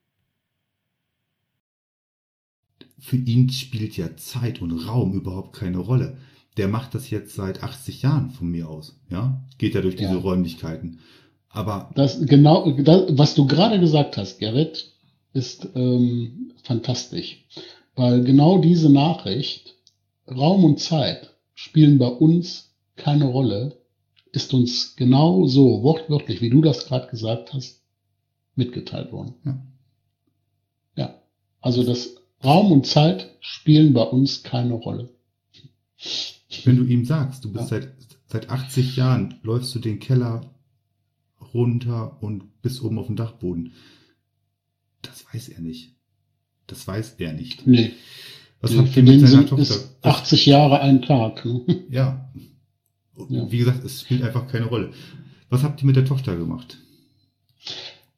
Für 3.00 3.16
ihn 3.16 3.50
spielt 3.50 3.96
ja 3.96 4.16
Zeit 4.16 4.62
und 4.62 4.70
Raum 4.86 5.12
überhaupt 5.14 5.56
keine 5.56 5.78
Rolle. 5.78 6.18
Der 6.56 6.68
macht 6.68 6.94
das 6.94 7.10
jetzt 7.10 7.34
seit 7.34 7.64
80 7.64 8.02
Jahren 8.02 8.30
von 8.30 8.48
mir 8.48 8.68
aus. 8.68 9.00
Ja, 9.10 9.44
geht 9.58 9.74
ja 9.74 9.80
durch 9.80 9.96
diese 9.96 10.12
Ja. 10.12 10.18
Räumlichkeiten. 10.18 11.00
Aber 11.48 11.90
Das 11.96 12.24
genau, 12.24 12.70
das, 12.70 13.06
was 13.18 13.34
du 13.34 13.48
gerade 13.48 13.80
gesagt 13.80 14.16
hast, 14.16 14.38
Gerrit, 14.38 14.92
ist 15.32 15.68
ähm, 15.74 16.52
fantastisch. 16.62 17.44
Weil 17.96 18.22
genau 18.22 18.58
diese 18.60 18.88
Nachricht, 18.92 19.74
Raum 20.30 20.64
und 20.64 20.80
Zeit 20.80 21.34
spielen 21.54 21.98
bei 21.98 22.08
uns 22.08 22.74
keine 22.96 23.26
Rolle, 23.26 23.78
ist 24.32 24.52
uns 24.54 24.96
genau 24.96 25.46
so 25.46 25.82
wortwörtlich, 25.82 26.40
wie 26.40 26.50
du 26.50 26.60
das 26.60 26.86
gerade 26.86 27.08
gesagt 27.08 27.52
hast, 27.54 27.82
mitgeteilt 28.54 29.12
worden. 29.12 29.34
Ja. 29.44 29.66
Ja, 30.96 31.22
also 31.60 31.82
das 31.82 32.16
Raum 32.44 32.72
und 32.72 32.86
Zeit 32.86 33.36
spielen 33.40 33.92
bei 33.94 34.02
uns 34.02 34.42
keine 34.42 34.74
Rolle. 34.74 35.10
Wenn 36.64 36.76
du 36.76 36.84
ihm 36.84 37.04
sagst, 37.04 37.44
du 37.44 37.52
bist 37.52 37.70
Ja. 37.70 37.80
seit, 37.80 37.94
seit 38.26 38.50
80 38.50 38.96
Jahren, 38.96 39.38
läufst 39.42 39.74
du 39.74 39.78
den 39.78 39.98
Keller 39.98 40.54
runter 41.54 42.22
und 42.22 42.60
bis 42.62 42.80
oben 42.80 42.98
auf 42.98 43.06
dem 43.06 43.16
Dachboden. 43.16 43.72
Das 45.02 45.24
weiß 45.32 45.48
er 45.48 45.60
nicht. 45.60 45.94
Das 46.66 46.86
weiß 46.86 47.14
er 47.18 47.32
nicht. 47.32 47.66
Nee, 47.66 47.92
Was 48.60 48.72
nee, 48.72 48.78
habt 48.78 48.88
für 48.88 49.00
ihr 49.00 49.04
mit 49.04 49.20
seiner 49.20 49.46
sind 49.46 49.58
ist 49.58 49.68
Tochter? 50.00 50.08
80 50.08 50.46
Jahre 50.46 50.80
ein 50.80 51.02
Tag. 51.02 51.44
Ne? 51.44 51.84
Ja. 51.90 52.30
Ja. 53.28 53.50
Wie 53.50 53.58
gesagt, 53.58 53.84
es 53.84 54.02
spielt 54.02 54.22
einfach 54.22 54.46
keine 54.46 54.66
Rolle. 54.66 54.92
Was 55.48 55.64
habt 55.64 55.82
ihr 55.82 55.86
mit 55.86 55.96
der 55.96 56.04
Tochter 56.04 56.36
gemacht? 56.36 56.78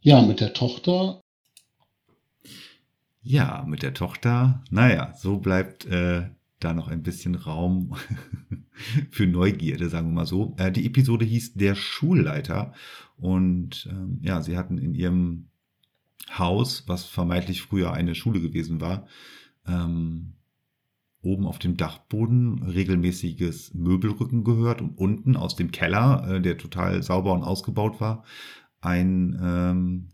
Ja, 0.02 0.20
mit 0.22 0.40
der 0.40 0.52
Tochter 0.52 1.20
Ja, 3.22 3.64
mit 3.66 3.82
der 3.82 3.94
Tochter. 3.94 4.62
Naja, 4.70 5.14
so 5.16 5.38
bleibt 5.38 5.86
äh, 5.86 6.28
da 6.58 6.74
noch 6.74 6.88
ein 6.88 7.02
bisschen 7.02 7.34
Raum 7.34 7.96
für 9.10 9.26
Neugierde, 9.26 9.88
sagen 9.88 10.08
wir 10.08 10.14
mal 10.14 10.26
so. 10.26 10.54
Äh, 10.58 10.70
die 10.70 10.86
Episode 10.86 11.24
hieß 11.24 11.54
Der 11.54 11.74
Schulleiter. 11.74 12.74
Und 13.16 13.88
ähm, 13.90 14.18
ja, 14.22 14.42
sie 14.42 14.56
hatten 14.56 14.78
in 14.78 14.94
ihrem 14.94 15.48
Haus, 16.38 16.84
was 16.86 17.04
vermeintlich 17.04 17.62
früher 17.62 17.92
eine 17.92 18.14
Schule 18.14 18.40
gewesen 18.40 18.80
war, 18.80 19.06
ähm, 19.66 20.34
oben 21.22 21.46
auf 21.46 21.58
dem 21.58 21.76
Dachboden 21.76 22.62
regelmäßiges 22.62 23.74
Möbelrücken 23.74 24.44
gehört 24.44 24.80
und 24.80 24.96
unten 24.96 25.36
aus 25.36 25.56
dem 25.56 25.70
Keller, 25.70 26.26
äh, 26.28 26.40
der 26.40 26.56
total 26.56 27.02
sauber 27.02 27.32
und 27.32 27.42
ausgebaut 27.42 28.00
war, 28.00 28.24
ein 28.80 29.38
ähm, 29.42 30.08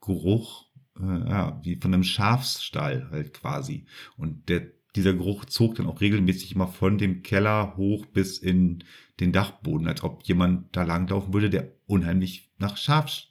Geruch, 0.00 0.66
äh, 1.00 1.30
ja, 1.30 1.60
wie 1.62 1.76
von 1.76 1.94
einem 1.94 2.04
Schafsstall 2.04 3.08
halt 3.10 3.32
quasi. 3.32 3.86
Und 4.16 4.48
der, 4.48 4.66
dieser 4.94 5.14
Geruch 5.14 5.46
zog 5.46 5.76
dann 5.76 5.86
auch 5.86 6.00
regelmäßig 6.00 6.54
immer 6.54 6.68
von 6.68 6.98
dem 6.98 7.22
Keller 7.22 7.76
hoch 7.76 8.04
bis 8.06 8.38
in 8.38 8.84
den 9.20 9.32
Dachboden, 9.32 9.88
als 9.88 10.02
ob 10.02 10.22
jemand 10.24 10.76
da 10.76 10.82
langlaufen 10.82 11.32
würde, 11.32 11.50
der 11.50 11.72
unheimlich 11.86 12.52
nach 12.58 12.76
Schaf, 12.76 13.24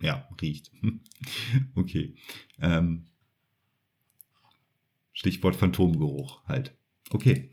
ja, 0.00 0.28
riecht. 0.40 0.70
okay. 1.74 2.14
Ähm, 2.60 3.06
Stichwort 5.14 5.56
Phantomgeruch 5.56 6.44
halt. 6.46 6.74
Okay. 7.10 7.50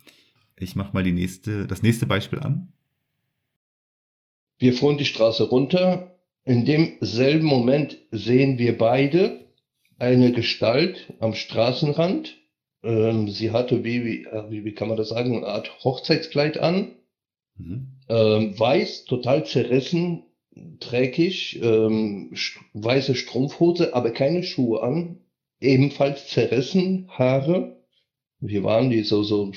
Ich 0.57 0.75
mach 0.75 0.93
mal 0.93 1.03
die 1.03 1.13
nächste, 1.13 1.65
das 1.65 1.81
nächste 1.81 2.05
Beispiel 2.05 2.39
an. 2.39 2.73
Wir 4.59 4.73
fuhren 4.73 4.97
die 4.97 5.05
Straße 5.05 5.43
runter. 5.49 6.19
In 6.43 6.65
demselben 6.65 7.47
Moment 7.47 7.97
sehen 8.11 8.57
wir 8.57 8.77
beide 8.77 9.45
eine 9.97 10.31
Gestalt 10.31 11.13
am 11.19 11.33
Straßenrand. 11.33 12.37
Ähm, 12.83 13.29
sie 13.29 13.51
hatte, 13.51 13.83
wie, 13.83 14.05
wie, 14.05 14.23
äh, 14.25 14.49
wie, 14.49 14.73
kann 14.73 14.87
man 14.87 14.97
das 14.97 15.09
sagen, 15.09 15.37
eine 15.37 15.47
Art 15.47 15.83
Hochzeitskleid 15.83 16.59
an. 16.59 16.95
Mhm. 17.57 17.87
Ähm, 18.09 18.59
weiß, 18.59 19.05
total 19.05 19.45
zerrissen, 19.45 20.23
dreckig, 20.79 21.59
ähm, 21.61 22.33
weiße 22.73 23.15
Strumpfhose, 23.15 23.95
aber 23.95 24.11
keine 24.11 24.43
Schuhe 24.43 24.81
an. 24.83 25.19
Ebenfalls 25.61 26.27
zerrissen, 26.27 27.07
Haare. 27.09 27.77
Wie 28.39 28.63
waren 28.63 28.89
die? 28.89 29.03
So, 29.03 29.23
so 29.23 29.51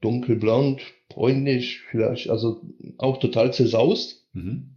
dunkelblond, 0.00 0.80
bräunlich, 1.08 1.80
vielleicht, 1.90 2.28
also 2.28 2.60
auch 2.98 3.18
total 3.18 3.52
zersaust. 3.52 4.26
Mhm. 4.32 4.74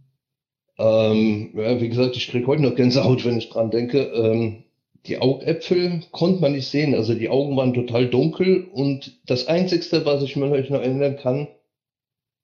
Ähm, 0.78 1.50
ja, 1.54 1.80
wie 1.80 1.88
gesagt, 1.88 2.16
ich 2.16 2.28
kriege 2.28 2.46
heute 2.46 2.62
noch 2.62 2.76
Gänsehaut, 2.76 3.24
wenn 3.24 3.36
ich 3.38 3.50
dran 3.50 3.70
denke. 3.70 3.98
Ähm, 4.04 4.64
die 5.06 5.18
Augäpfel 5.18 6.02
konnte 6.12 6.40
man 6.40 6.52
nicht 6.52 6.68
sehen, 6.68 6.94
also 6.94 7.14
die 7.14 7.28
Augen 7.28 7.56
waren 7.56 7.74
total 7.74 8.08
dunkel 8.08 8.64
und 8.72 9.20
das 9.26 9.46
Einzigste, 9.48 10.04
was 10.06 10.22
ich 10.22 10.36
mir 10.36 10.46
noch 10.46 10.54
erinnern 10.54 11.16
kann, 11.16 11.48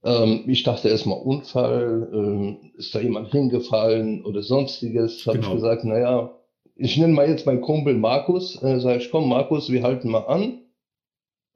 ähm, 0.05 0.45
ich 0.47 0.63
dachte 0.63 0.89
erstmal 0.89 1.19
Unfall, 1.19 2.09
ähm, 2.13 2.73
ist 2.77 2.95
da 2.95 3.01
jemand 3.01 3.31
hingefallen 3.31 4.25
oder 4.25 4.43
sonstiges. 4.43 5.27
Habe 5.27 5.39
Genau. 5.39 5.49
ich 5.51 5.55
gesagt, 5.55 5.85
naja, 5.85 6.39
ich 6.77 6.97
nenne 6.97 7.13
mal 7.13 7.29
jetzt 7.29 7.47
meinen 7.47 7.61
Kumpel 7.61 7.95
Markus. 7.95 8.61
Äh, 8.63 8.81
sag 8.81 9.01
ich, 9.01 9.11
komm, 9.11 9.29
Markus, 9.29 9.71
wir 9.71 9.83
halten 9.83 10.11
mal 10.11 10.27
an. 10.27 10.61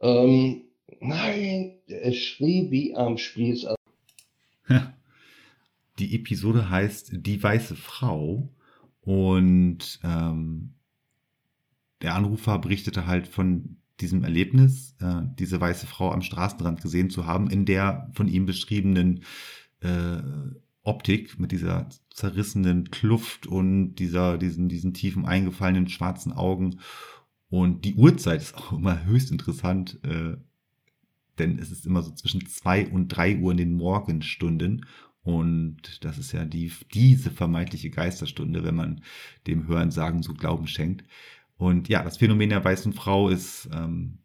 Ähm, 0.01 0.63
nein, 1.01 1.79
er 1.87 2.13
schrie 2.13 2.71
wie 2.71 2.95
am 2.95 3.19
Spieß. 3.19 3.67
Die 5.99 6.15
Episode 6.15 6.71
heißt 6.71 7.11
Die 7.15 7.43
weiße 7.43 7.75
Frau 7.75 8.49
und 9.01 9.99
ähm, 10.05 10.75
der 12.03 12.15
Anrufer 12.15 12.59
berichtete 12.59 13.07
halt 13.07 13.27
von 13.27 13.79
diesem 14.01 14.23
Erlebnis, 14.23 14.95
äh, 15.01 15.23
diese 15.39 15.61
weiße 15.61 15.89
Frau 15.89 16.13
am 16.13 16.23
Straßenrand 16.23 16.81
gesehen 16.81 17.11
zu 17.11 17.27
haben, 17.27 17.51
in 17.51 17.65
der 17.65 18.09
von 18.13 18.29
ihm 18.29 18.47
beschriebenen 18.47 19.25
äh, 19.81 20.19
Optik 20.89 21.39
mit 21.39 21.53
dieser 21.53 21.89
zerrissenen 22.11 22.91
Kluft 22.91 23.47
und 23.47 23.97
dieser, 23.97 24.39
diesen, 24.39 24.69
diesen 24.69 24.95
tiefen 24.95 25.27
eingefallenen 25.27 25.89
schwarzen 25.89 26.33
Augen. 26.33 26.81
Und 27.51 27.85
die 27.85 27.95
Uhrzeit 27.95 28.41
ist 28.41 28.57
auch 28.57 28.73
immer 28.73 29.05
höchst 29.05 29.31
interessant, 29.31 30.01
äh, 30.03 30.37
denn 31.39 31.59
es 31.59 31.71
ist 31.71 31.87
immer 31.87 32.03
so 32.03 32.11
zwischen 32.13 32.47
zwei 32.47 32.89
und 32.89 33.09
drei 33.09 33.37
Uhr 33.37 33.53
in 33.53 33.59
den 33.59 33.75
Morgenstunden. 33.75 34.87
Und 35.23 36.05
das 36.05 36.17
ist 36.17 36.33
ja 36.33 36.47
die, 36.47 36.73
diese 36.95 37.31
vermeintliche 37.31 37.91
Geisterstunde, 37.91 38.65
wenn 38.65 38.75
man 38.75 39.03
dem 39.47 39.69
Hörensagen 39.69 40.23
so 40.23 40.33
Glauben 40.33 40.67
schenkt. 40.67 41.05
Und 41.59 41.89
ja, 41.89 42.03
das 42.03 42.17
Phänomen 42.17 42.49
der 42.49 42.65
weißen 42.65 42.95
Frau 42.95 43.29
ist, 43.29 43.69
ähm, 43.73 44.19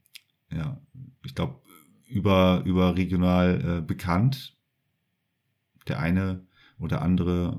ja, 0.49 0.79
ich 1.25 1.35
glaube, 1.35 1.59
über, 2.07 2.63
überregional 2.65 3.79
äh, 3.79 3.81
bekannt. 3.81 4.55
Der 5.87 5.99
eine 5.99 6.47
oder 6.83 7.01
andere 7.01 7.57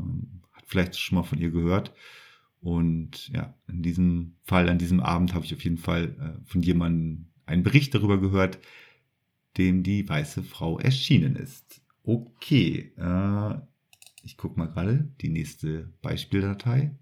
hat 0.52 0.64
vielleicht 0.66 0.96
schon 0.96 1.16
mal 1.16 1.24
von 1.24 1.38
ihr 1.38 1.50
gehört. 1.50 1.92
Und 2.60 3.28
ja, 3.28 3.54
in 3.68 3.82
diesem 3.82 4.36
Fall, 4.42 4.68
an 4.68 4.78
diesem 4.78 5.00
Abend 5.00 5.34
habe 5.34 5.44
ich 5.44 5.52
auf 5.52 5.62
jeden 5.62 5.78
Fall 5.78 6.16
äh, 6.18 6.44
von 6.46 6.62
jemandem 6.62 7.26
einen 7.46 7.62
Bericht 7.62 7.94
darüber 7.94 8.18
gehört, 8.18 8.58
dem 9.58 9.82
die 9.82 10.08
weiße 10.08 10.42
Frau 10.42 10.78
erschienen 10.78 11.36
ist. 11.36 11.82
Okay, 12.04 12.92
äh, 12.96 13.54
ich 14.22 14.36
gucke 14.36 14.58
mal 14.58 14.66
gerade 14.66 15.10
die 15.20 15.28
nächste 15.28 15.92
Beispieldatei. 16.00 16.92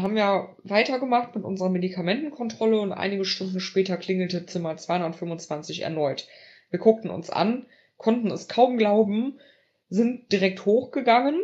haben 0.00 0.16
ja 0.16 0.54
weitergemacht 0.62 1.34
mit 1.34 1.44
unserer 1.44 1.70
Medikamentenkontrolle 1.70 2.80
und 2.80 2.92
einige 2.92 3.24
Stunden 3.24 3.60
später 3.60 3.96
klingelte 3.96 4.46
Zimmer 4.46 4.76
225 4.76 5.82
erneut. 5.82 6.28
Wir 6.70 6.78
guckten 6.78 7.10
uns 7.10 7.30
an, 7.30 7.66
konnten 7.96 8.30
es 8.30 8.48
kaum 8.48 8.78
glauben. 8.78 9.40
Sind 9.88 10.32
direkt 10.32 10.64
hochgegangen, 10.64 11.40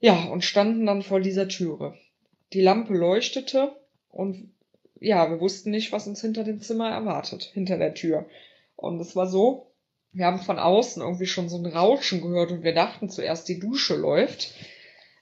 ja, 0.00 0.24
und 0.24 0.44
standen 0.44 0.86
dann 0.86 1.02
vor 1.02 1.20
dieser 1.20 1.48
Türe. 1.48 1.94
Die 2.52 2.60
Lampe 2.60 2.94
leuchtete 2.94 3.76
und 4.08 4.52
ja, 4.98 5.30
wir 5.30 5.40
wussten 5.40 5.70
nicht, 5.70 5.92
was 5.92 6.06
uns 6.06 6.20
hinter 6.20 6.44
dem 6.44 6.60
Zimmer 6.60 6.90
erwartet, 6.90 7.50
hinter 7.54 7.78
der 7.78 7.94
Tür. 7.94 8.26
Und 8.76 9.00
es 9.00 9.16
war 9.16 9.26
so, 9.26 9.72
wir 10.12 10.26
haben 10.26 10.40
von 10.40 10.58
außen 10.58 11.02
irgendwie 11.02 11.26
schon 11.26 11.48
so 11.48 11.56
ein 11.56 11.66
Rauschen 11.66 12.20
gehört 12.20 12.52
und 12.52 12.62
wir 12.62 12.74
dachten 12.74 13.08
zuerst, 13.08 13.48
die 13.48 13.58
Dusche 13.58 13.96
läuft. 13.96 14.54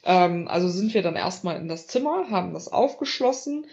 Ähm, 0.04 0.48
also 0.48 0.68
sind 0.68 0.94
wir 0.94 1.02
dann 1.02 1.16
erstmal 1.16 1.56
in 1.60 1.68
das 1.68 1.86
Zimmer, 1.86 2.30
haben 2.30 2.52
das 2.52 2.68
aufgeschlossen 2.68 3.66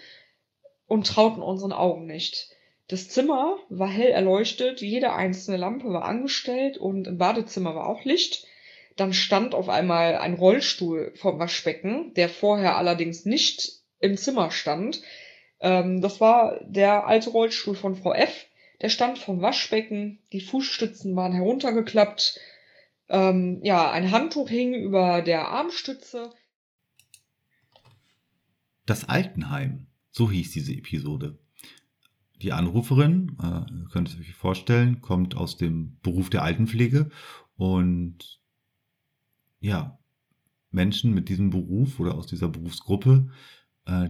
und 0.86 1.08
trauten 1.08 1.42
unseren 1.42 1.74
Augen 1.74 2.06
nicht. 2.06 2.50
Das 2.88 3.10
Zimmer 3.10 3.58
war 3.70 3.90
hell 3.90 4.12
erleuchtet, 4.12 4.82
jede 4.82 5.14
einzelne 5.14 5.58
Lampe 5.58 5.90
war 5.90 6.06
angestellt 6.06 6.78
und 6.78 7.08
im 7.08 7.18
Badezimmer 7.18 7.76
war 7.76 7.88
auch 7.88 8.06
Licht. 8.06 8.46
Dann 8.96 9.14
stand 9.14 9.54
auf 9.54 9.70
einmal 9.70 10.16
ein 10.16 10.36
Rollstuhl 10.36 11.12
vom 11.16 11.38
Waschbecken, 11.38 12.14
der 12.16 12.30
vorher 12.30 12.78
allerdings 12.78 13.26
nicht 13.26 13.82
im 14.00 14.18
Zimmer 14.18 14.52
stand. 14.52 15.02
Ähm, 15.60 16.02
das 16.02 16.22
war 16.22 16.60
der 16.64 17.08
alte 17.08 17.30
Rollstuhl 17.30 17.76
von 17.76 17.96
Frau 17.96 18.14
F. 18.14 18.46
Der 18.82 18.90
stand 18.90 19.18
vom 19.18 19.42
Waschbecken, 19.42 20.20
die 20.32 20.42
Fußstützen 20.42 21.16
waren 21.16 21.34
heruntergeklappt, 21.34 22.40
ähm, 23.10 23.60
ja, 23.64 23.90
ein 23.92 24.12
Handtuch 24.12 24.50
hing 24.50 24.74
über 24.74 25.22
der 25.22 25.48
Armstütze. 25.48 26.32
Das 28.86 29.08
Altenheim, 29.08 29.88
so 30.12 30.30
hieß 30.30 30.52
diese 30.52 30.74
Episode. 30.74 31.38
Die 32.42 32.54
Anruferin, 32.54 33.38
äh, 33.42 33.72
ihr 33.72 33.88
könnt 33.92 34.10
es 34.10 34.20
euch 34.20 34.34
vorstellen, 34.34 35.02
kommt 35.02 35.36
aus 35.36 35.58
dem 35.58 35.98
Beruf 36.02 36.30
der 36.30 36.44
Altenpflege 36.44 37.10
und 37.56 38.40
ja, 39.60 39.98
Menschen 40.72 41.14
mit 41.14 41.30
diesem 41.30 41.50
Beruf 41.50 42.00
oder 42.00 42.16
aus 42.16 42.28
dieser 42.28 42.50
Berufsgruppe, 42.50 43.30
äh, 43.86 44.10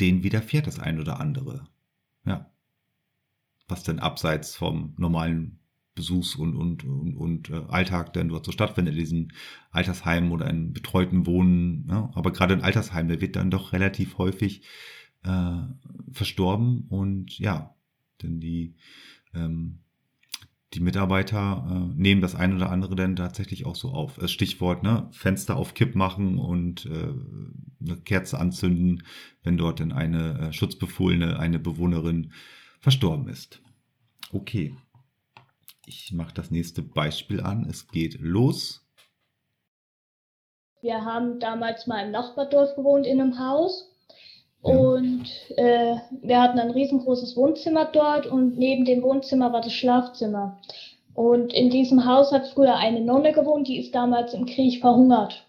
denen 0.00 0.22
widerfährt 0.22 0.66
das 0.66 0.78
ein 0.78 1.00
oder 1.00 1.20
andere. 1.20 1.66
Ja. 2.24 2.50
Was 3.66 3.82
denn 3.82 3.98
abseits 3.98 4.54
vom 4.54 4.94
normalen 4.98 5.58
Besuchs- 5.94 6.36
und, 6.36 6.54
und, 6.54 6.84
und, 6.84 7.16
und 7.16 7.50
äh, 7.50 7.62
Alltag 7.68 8.12
denn 8.12 8.28
dort 8.28 8.44
so 8.44 8.52
stattfindet, 8.52 8.94
in 8.94 9.00
diesen 9.00 9.32
Altersheimen 9.70 10.30
oder 10.30 10.48
in 10.48 10.72
betreuten 10.72 11.26
Wohnen. 11.26 11.86
Ja? 11.88 12.10
Aber 12.14 12.32
gerade 12.32 12.54
in 12.54 12.60
Altersheimen, 12.60 13.08
der 13.08 13.20
wird 13.20 13.34
dann 13.34 13.50
doch 13.50 13.72
relativ 13.72 14.18
häufig 14.18 14.62
äh, 15.26 16.12
verstorben 16.12 16.86
und 16.88 17.38
ja, 17.38 17.74
denn 18.22 18.40
die, 18.40 18.74
ähm, 19.34 19.80
die 20.74 20.80
Mitarbeiter 20.80 21.66
äh, 21.68 22.00
nehmen 22.00 22.20
das 22.20 22.34
ein 22.34 22.54
oder 22.54 22.70
andere 22.70 22.96
dann 22.96 23.16
tatsächlich 23.16 23.66
auch 23.66 23.76
so 23.76 23.90
auf. 23.90 24.18
Das 24.18 24.30
Stichwort, 24.32 24.82
ne, 24.82 25.08
Fenster 25.12 25.56
auf 25.56 25.74
Kipp 25.74 25.94
machen 25.94 26.38
und 26.38 26.86
äh, 26.86 27.12
eine 27.80 27.96
Kerze 28.04 28.38
anzünden, 28.38 29.02
wenn 29.42 29.56
dort 29.56 29.80
denn 29.80 29.92
eine 29.92 30.38
äh, 30.38 30.52
Schutzbefohlene, 30.52 31.38
eine 31.38 31.58
Bewohnerin 31.58 32.32
verstorben 32.80 33.28
ist. 33.28 33.60
Okay. 34.32 34.74
Ich 35.88 36.12
mache 36.12 36.34
das 36.34 36.50
nächste 36.50 36.82
Beispiel 36.82 37.40
an. 37.40 37.64
Es 37.68 37.86
geht 37.86 38.18
los. 38.20 38.84
Wir 40.82 41.04
haben 41.04 41.38
damals 41.38 41.86
mal 41.86 42.04
im 42.04 42.10
Nachbardorf 42.10 42.74
gewohnt 42.74 43.06
in 43.06 43.20
einem 43.20 43.38
Haus 43.38 43.95
und 44.62 45.26
äh, 45.56 45.96
wir 46.22 46.40
hatten 46.40 46.58
ein 46.58 46.70
riesengroßes 46.70 47.36
Wohnzimmer 47.36 47.84
dort 47.86 48.26
und 48.26 48.58
neben 48.58 48.84
dem 48.84 49.02
Wohnzimmer 49.02 49.52
war 49.52 49.60
das 49.60 49.72
Schlafzimmer. 49.72 50.58
Und 51.14 51.52
in 51.54 51.70
diesem 51.70 52.04
Haus 52.04 52.32
hat 52.32 52.48
früher 52.48 52.76
eine 52.76 53.00
Nonne 53.00 53.32
gewohnt, 53.32 53.68
die 53.68 53.78
ist 53.78 53.94
damals 53.94 54.34
im 54.34 54.44
Krieg 54.44 54.80
verhungert. 54.80 55.46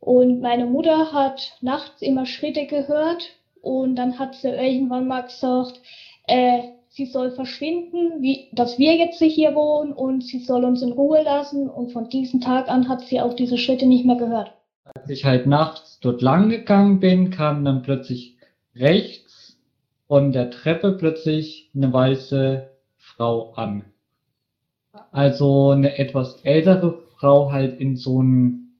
Und 0.00 0.40
meine 0.40 0.66
Mutter 0.66 1.12
hat 1.12 1.52
nachts 1.60 2.02
immer 2.02 2.26
Schritte 2.26 2.66
gehört 2.66 3.28
und 3.60 3.96
dann 3.96 4.18
hat 4.18 4.34
sie 4.34 4.48
irgendwann 4.48 5.06
mal 5.06 5.22
gesagt, 5.22 5.80
äh, 6.26 6.62
sie 6.88 7.06
soll 7.06 7.30
verschwinden, 7.30 8.22
wie, 8.22 8.48
dass 8.52 8.78
wir 8.78 8.96
jetzt 8.96 9.20
hier 9.20 9.54
wohnen 9.54 9.92
und 9.92 10.24
sie 10.24 10.38
soll 10.38 10.64
uns 10.64 10.82
in 10.82 10.92
Ruhe 10.92 11.22
lassen. 11.22 11.68
Und 11.68 11.92
von 11.92 12.08
diesem 12.08 12.40
Tag 12.40 12.68
an 12.68 12.88
hat 12.88 13.02
sie 13.02 13.20
auch 13.20 13.34
diese 13.34 13.58
Schritte 13.58 13.86
nicht 13.86 14.04
mehr 14.04 14.16
gehört. 14.16 14.52
Als 14.94 15.10
ich 15.10 15.24
halt 15.24 15.46
nachts 15.46 15.98
dort 16.00 16.22
lang 16.22 16.50
gegangen 16.50 17.00
bin, 17.00 17.30
kam 17.30 17.64
dann 17.64 17.82
plötzlich 17.82 18.36
rechts 18.74 19.58
von 20.06 20.32
der 20.32 20.50
Treppe 20.50 20.92
plötzlich 20.92 21.70
eine 21.74 21.92
weiße 21.92 22.70
Frau 22.96 23.52
an. 23.54 23.84
Also 25.12 25.70
eine 25.70 25.98
etwas 25.98 26.40
ältere 26.42 27.02
Frau 27.18 27.52
halt 27.52 27.80
in 27.80 27.96
so 27.96 28.20
einem, 28.20 28.70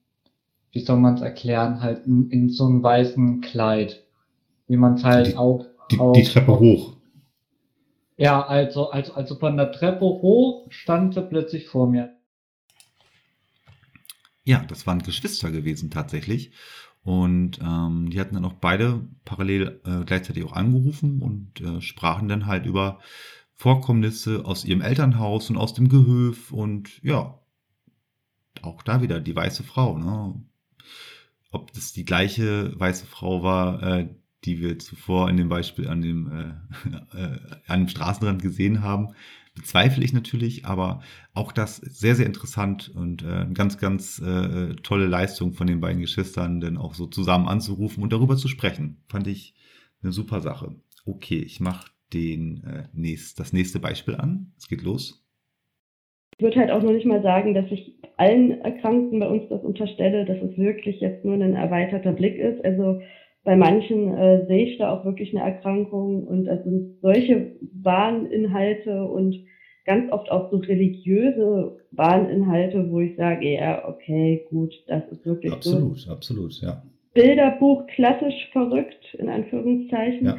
wie 0.73 0.81
soll 0.81 0.97
man 0.97 1.14
es 1.14 1.23
erklären, 1.23 1.81
halt 1.81 2.07
in, 2.07 2.31
in, 2.31 2.49
so 2.49 2.66
einem 2.66 2.83
weißen 2.83 3.40
Kleid. 3.40 4.03
Wie 4.66 4.77
man 4.77 4.94
es 4.94 5.05
halt 5.05 5.29
die, 5.29 5.37
auch. 5.37 5.66
Die, 5.90 5.99
auch, 5.99 6.12
die 6.12 6.25
Treppe 6.25 6.59
hoch. 6.59 6.94
Ja, 8.16 8.44
also, 8.44 8.90
also, 8.90 9.14
also 9.14 9.37
von 9.37 9.57
der 9.57 9.73
Treppe 9.73 10.05
hoch 10.05 10.66
stand 10.71 11.14
sie 11.14 11.23
plötzlich 11.23 11.68
vor 11.68 11.87
mir. 11.88 12.11
Ja, 14.49 14.65
das 14.67 14.87
waren 14.87 15.03
Geschwister 15.03 15.51
gewesen 15.51 15.91
tatsächlich. 15.91 16.53
Und 17.03 17.59
ähm, 17.61 18.09
die 18.09 18.19
hatten 18.19 18.35
dann 18.35 18.47
auch 18.47 18.55
beide 18.55 19.07
parallel 19.27 19.83
äh, 19.85 20.07
gleichzeitig 20.07 20.43
auch 20.43 20.55
angerufen 20.55 21.21
und 21.21 21.61
äh, 21.61 21.83
sprachen 21.83 22.29
dann 22.29 22.47
halt 22.47 22.65
über 22.65 22.99
Vorkommnisse 23.57 24.47
aus 24.47 24.65
ihrem 24.65 24.81
Elternhaus 24.81 25.51
und 25.51 25.59
aus 25.59 25.75
dem 25.75 25.91
Gehöf 25.91 26.51
und 26.51 26.99
ja, 27.03 27.39
auch 28.63 28.83
da 28.83 29.03
wieder 29.03 29.21
die 29.21 29.37
weiße 29.37 29.65
Frau. 29.65 29.99
Ne? 29.99 30.43
Ob 31.51 31.75
das 31.75 31.93
die 31.93 32.07
gleiche 32.07 32.73
weiße 32.81 33.05
Frau 33.05 33.43
war, 33.43 33.83
äh, 33.83 34.09
die 34.47 34.61
wir 34.61 34.79
zuvor 34.79 35.29
in 35.29 35.37
dem 35.37 35.51
Beispiel 35.51 35.89
an 35.89 36.01
dem, 36.01 36.33
äh, 36.33 37.19
äh, 37.19 37.39
an 37.67 37.81
dem 37.81 37.89
Straßenrand 37.89 38.41
gesehen 38.41 38.81
haben, 38.81 39.09
bezweifle 39.59 40.05
ich 40.05 40.12
natürlich, 40.12 40.64
aber 40.64 41.03
auch 41.35 41.53
das 41.53 41.77
sehr, 41.77 42.14
sehr 42.14 42.27
interessant 42.27 42.90
und 42.94 43.23
äh, 43.23 43.47
ganz, 43.53 43.79
ganz 43.79 44.21
äh, 44.21 44.75
tolle 44.83 45.07
Leistung 45.07 45.53
von 45.53 45.66
den 45.66 45.81
beiden 45.81 46.01
Geschwistern, 46.01 46.61
denn 46.61 46.77
auch 46.77 46.94
so 46.94 47.07
zusammen 47.07 47.49
anzurufen 47.49 48.03
und 48.03 48.12
darüber 48.12 48.37
zu 48.37 48.49
sprechen. 48.49 49.03
Fand 49.09 49.27
ich 49.27 49.55
eine 50.03 50.12
super 50.12 50.40
Sache. 50.40 50.77
Okay, 51.05 51.38
ich 51.38 51.61
mache 51.61 51.90
den 52.12 52.62
äh, 52.64 52.85
nächst, 52.92 53.38
das 53.38 53.53
nächste 53.53 53.81
Beispiel 53.81 54.14
an. 54.14 54.53
Es 54.57 54.68
geht 54.68 54.83
los. 54.83 55.25
Ich 56.37 56.42
würde 56.42 56.61
halt 56.61 56.71
auch 56.71 56.83
noch 56.83 56.92
nicht 56.92 57.07
mal 57.07 57.23
sagen, 57.23 57.53
dass 57.53 57.66
ich 57.71 57.99
allen 58.16 58.61
Erkrankten 58.61 59.18
bei 59.18 59.29
uns 59.29 59.49
das 59.49 59.62
unterstelle, 59.62 60.25
dass 60.25 60.38
es 60.38 60.57
wirklich 60.57 61.01
jetzt 61.01 61.25
nur 61.25 61.35
ein 61.35 61.55
erweiterter 61.55 62.12
Blick 62.12 62.37
ist. 62.37 62.64
Also 62.64 63.01
bei 63.44 63.57
manchen 63.57 64.16
äh, 64.16 64.46
sehe 64.46 64.66
ich 64.66 64.79
da 64.79 64.92
auch 64.92 65.05
wirklich 65.05 65.35
eine 65.35 65.44
Erkrankung 65.44 66.24
und 66.24 66.46
es 66.46 66.62
sind 66.64 67.01
solche 67.01 67.57
Wahninhalte 67.83 69.05
und 69.05 69.35
ganz 69.85 70.12
oft 70.12 70.31
auch 70.31 70.51
so 70.51 70.59
religiöse 70.59 71.79
Wahninhalte, 71.92 72.90
wo 72.90 73.01
ich 73.01 73.16
sage, 73.16 73.55
ja, 73.55 73.88
okay, 73.88 74.46
gut, 74.51 74.74
das 74.87 75.03
ist 75.11 75.24
wirklich 75.24 75.53
absolut, 75.53 75.98
so. 75.98 76.12
Absolut, 76.12 76.53
absolut, 76.53 76.62
ja. 76.62 76.83
Bilderbuch 77.14 77.87
klassisch 77.87 78.51
verrückt, 78.53 79.16
in 79.18 79.31
Anführungszeichen. 79.31 80.27
Ja. 80.27 80.37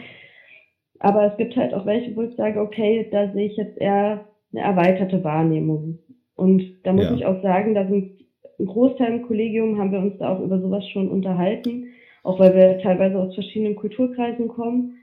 Aber 0.99 1.31
es 1.31 1.38
gibt 1.38 1.55
halt 1.55 1.73
auch 1.73 1.85
welche, 1.85 2.15
wo 2.15 2.21
ich 2.21 2.35
sage, 2.35 2.62
okay, 2.62 3.07
da 3.12 3.31
sehe 3.33 3.47
ich 3.47 3.57
jetzt 3.57 3.77
eher 3.79 4.25
eine 4.51 4.62
erweiterte 4.62 5.23
Wahrnehmung. 5.23 5.99
Und 6.35 6.62
da 6.83 6.93
muss 6.93 7.05
ja. 7.05 7.15
ich 7.15 7.25
auch 7.25 7.41
sagen, 7.41 7.73
da 7.73 7.88
sind 7.88 8.19
ein 8.59 8.65
Großteil 8.65 9.13
im 9.13 9.21
Kollegium 9.23 9.79
haben 9.79 9.91
wir 9.91 9.99
uns 9.99 10.17
da 10.19 10.29
auch 10.29 10.41
über 10.41 10.59
sowas 10.59 10.88
schon 10.89 11.09
unterhalten 11.09 11.88
auch 12.23 12.39
weil 12.39 12.55
wir 12.55 12.79
teilweise 12.79 13.19
aus 13.19 13.34
verschiedenen 13.34 13.75
Kulturkreisen 13.75 14.47
kommen. 14.47 14.95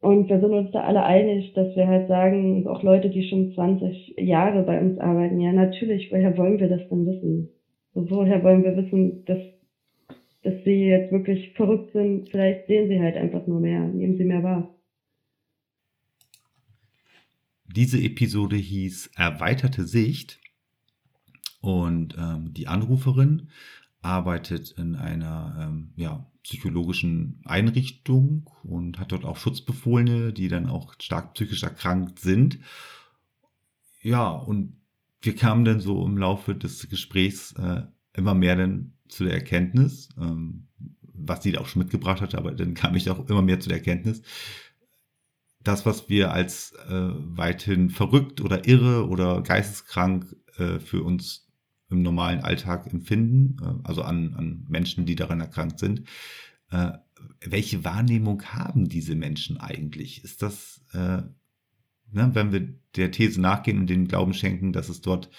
Und 0.00 0.28
wir 0.30 0.40
sind 0.40 0.52
uns 0.52 0.70
da 0.72 0.80
alle 0.84 1.02
einig, 1.04 1.52
dass 1.52 1.76
wir 1.76 1.86
halt 1.86 2.08
sagen, 2.08 2.66
auch 2.66 2.82
Leute, 2.82 3.10
die 3.10 3.28
schon 3.28 3.52
20 3.52 4.14
Jahre 4.18 4.62
bei 4.62 4.80
uns 4.80 4.98
arbeiten, 4.98 5.40
ja 5.40 5.52
natürlich, 5.52 6.10
woher 6.10 6.36
wollen 6.38 6.58
wir 6.58 6.68
das 6.68 6.88
denn 6.88 7.06
wissen? 7.06 7.50
So, 7.94 8.08
woher 8.10 8.42
wollen 8.42 8.64
wir 8.64 8.76
wissen, 8.76 9.24
dass, 9.26 9.38
dass 10.42 10.54
sie 10.64 10.86
jetzt 10.86 11.12
wirklich 11.12 11.52
verrückt 11.52 11.92
sind? 11.92 12.30
Vielleicht 12.30 12.66
sehen 12.66 12.88
sie 12.88 12.98
halt 12.98 13.16
einfach 13.16 13.46
nur 13.46 13.60
mehr, 13.60 13.80
nehmen 13.80 14.16
sie 14.16 14.24
mehr 14.24 14.42
wahr. 14.42 14.74
Diese 17.66 17.98
Episode 17.98 18.56
hieß 18.56 19.10
Erweiterte 19.16 19.84
Sicht 19.84 20.40
und 21.60 22.16
ähm, 22.18 22.52
die 22.52 22.66
Anruferin 22.66 23.48
arbeitet 24.02 24.72
in 24.72 24.96
einer 24.96 25.56
ähm, 25.60 25.92
ja, 25.96 26.26
psychologischen 26.42 27.40
Einrichtung 27.44 28.48
und 28.62 28.98
hat 28.98 29.12
dort 29.12 29.24
auch 29.24 29.36
Schutzbefohlene, 29.36 30.32
die 30.32 30.48
dann 30.48 30.66
auch 30.66 30.94
stark 31.00 31.34
psychisch 31.34 31.62
erkrankt 31.62 32.18
sind. 32.18 32.58
Ja, 34.02 34.30
und 34.30 34.76
wir 35.20 35.36
kamen 35.36 35.64
dann 35.64 35.80
so 35.80 36.04
im 36.06 36.16
Laufe 36.16 36.54
des 36.54 36.88
Gesprächs 36.88 37.52
äh, 37.52 37.82
immer 38.14 38.34
mehr 38.34 38.56
dann 38.56 38.94
zu 39.08 39.24
der 39.24 39.34
Erkenntnis, 39.34 40.08
ähm, 40.18 40.68
was 41.02 41.42
sie 41.42 41.52
da 41.52 41.60
auch 41.60 41.66
schon 41.66 41.82
mitgebracht 41.82 42.22
hatte, 42.22 42.38
aber 42.38 42.52
dann 42.52 42.74
kam 42.74 42.96
ich 42.96 43.10
auch 43.10 43.28
immer 43.28 43.42
mehr 43.42 43.60
zu 43.60 43.68
der 43.68 43.78
Erkenntnis, 43.78 44.22
das, 45.62 45.84
was 45.84 46.08
wir 46.08 46.32
als 46.32 46.72
äh, 46.88 47.10
weithin 47.14 47.90
verrückt 47.90 48.40
oder 48.40 48.66
irre 48.66 49.08
oder 49.08 49.42
geisteskrank 49.42 50.34
äh, 50.56 50.78
für 50.78 51.02
uns 51.02 51.49
im 51.90 52.02
normalen 52.02 52.40
Alltag 52.40 52.92
empfinden, 52.92 53.56
äh, 53.62 53.88
also 53.88 54.02
an, 54.02 54.34
an 54.34 54.66
Menschen, 54.68 55.06
die 55.06 55.16
daran 55.16 55.40
erkrankt 55.40 55.78
sind. 55.78 56.04
Äh, 56.70 56.92
welche 57.44 57.84
Wahrnehmung 57.84 58.42
haben 58.44 58.88
diese 58.88 59.14
Menschen 59.14 59.58
eigentlich? 59.58 60.24
Ist 60.24 60.42
das, 60.42 60.80
äh, 60.92 61.22
ne, 62.12 62.30
wenn 62.32 62.52
wir 62.52 62.68
der 62.96 63.10
These 63.10 63.40
nachgehen 63.40 63.78
und 63.78 63.88
den 63.88 64.08
Glauben 64.08 64.34
schenken, 64.34 64.72
dass 64.72 64.88
es 64.88 65.00
dort 65.00 65.30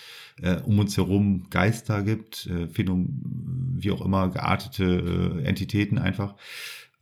äh, 0.41 0.57
um 0.61 0.79
uns 0.79 0.95
herum 0.97 1.49
Geister 1.49 2.03
gibt, 2.03 2.47
äh, 2.47 2.67
Phänomen, 2.67 3.75
wie 3.77 3.91
auch 3.91 4.01
immer, 4.01 4.29
geartete 4.29 5.41
äh, 5.41 5.43
Entitäten 5.43 5.97
einfach. 5.97 6.35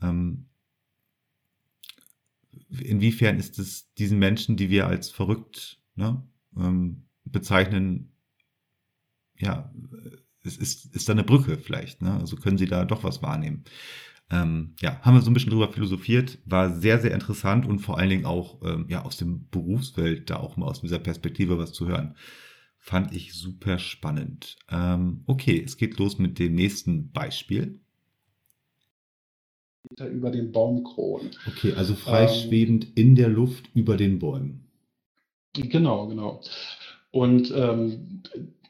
Ähm, 0.01 0.45
inwiefern 2.69 3.37
ist 3.37 3.59
es 3.59 3.93
diesen 3.95 4.19
Menschen, 4.19 4.55
die 4.57 4.69
wir 4.69 4.87
als 4.87 5.09
verrückt 5.09 5.79
ne, 5.95 6.23
ähm, 6.57 7.03
bezeichnen, 7.25 8.11
ja, 9.39 9.71
es 10.43 10.57
ist, 10.57 10.95
ist 10.95 11.09
da 11.09 11.13
eine 11.13 11.23
Brücke 11.23 11.57
vielleicht, 11.57 12.01
ne? 12.01 12.13
Also 12.13 12.35
können 12.35 12.57
sie 12.57 12.65
da 12.65 12.85
doch 12.85 13.03
was 13.03 13.21
wahrnehmen. 13.21 13.63
Ähm, 14.31 14.75
ja, 14.79 14.99
haben 15.01 15.15
wir 15.15 15.21
so 15.21 15.31
ein 15.31 15.33
bisschen 15.33 15.49
drüber 15.49 15.71
philosophiert, 15.71 16.37
war 16.45 16.75
sehr, 16.75 16.99
sehr 16.99 17.13
interessant 17.13 17.65
und 17.65 17.79
vor 17.79 17.97
allen 17.97 18.09
Dingen 18.09 18.25
auch 18.25 18.61
ähm, 18.63 18.85
ja, 18.87 19.03
aus 19.03 19.17
dem 19.17 19.47
Berufswelt 19.49 20.29
da 20.29 20.37
auch 20.37 20.55
mal 20.55 20.67
aus 20.67 20.81
dieser 20.81 20.99
Perspektive 20.99 21.57
was 21.57 21.73
zu 21.73 21.87
hören. 21.87 22.15
Fand 22.77 23.13
ich 23.13 23.33
super 23.33 23.79
spannend. 23.79 24.57
Ähm, 24.69 25.23
okay, 25.25 25.61
es 25.65 25.77
geht 25.77 25.97
los 25.97 26.19
mit 26.19 26.37
dem 26.39 26.53
nächsten 26.53 27.11
Beispiel. 27.11 27.79
Über 29.97 30.29
den 30.29 30.51
Baumkronen. 30.51 31.31
Okay, 31.47 31.73
also 31.73 31.95
freischwebend 31.95 32.85
ähm, 32.85 32.91
in 32.95 33.15
der 33.15 33.29
Luft 33.29 33.69
über 33.73 33.97
den 33.97 34.19
Bäumen. 34.19 34.65
Genau, 35.53 36.07
genau. 36.07 36.41
Und 37.11 37.51
ähm, 37.55 38.21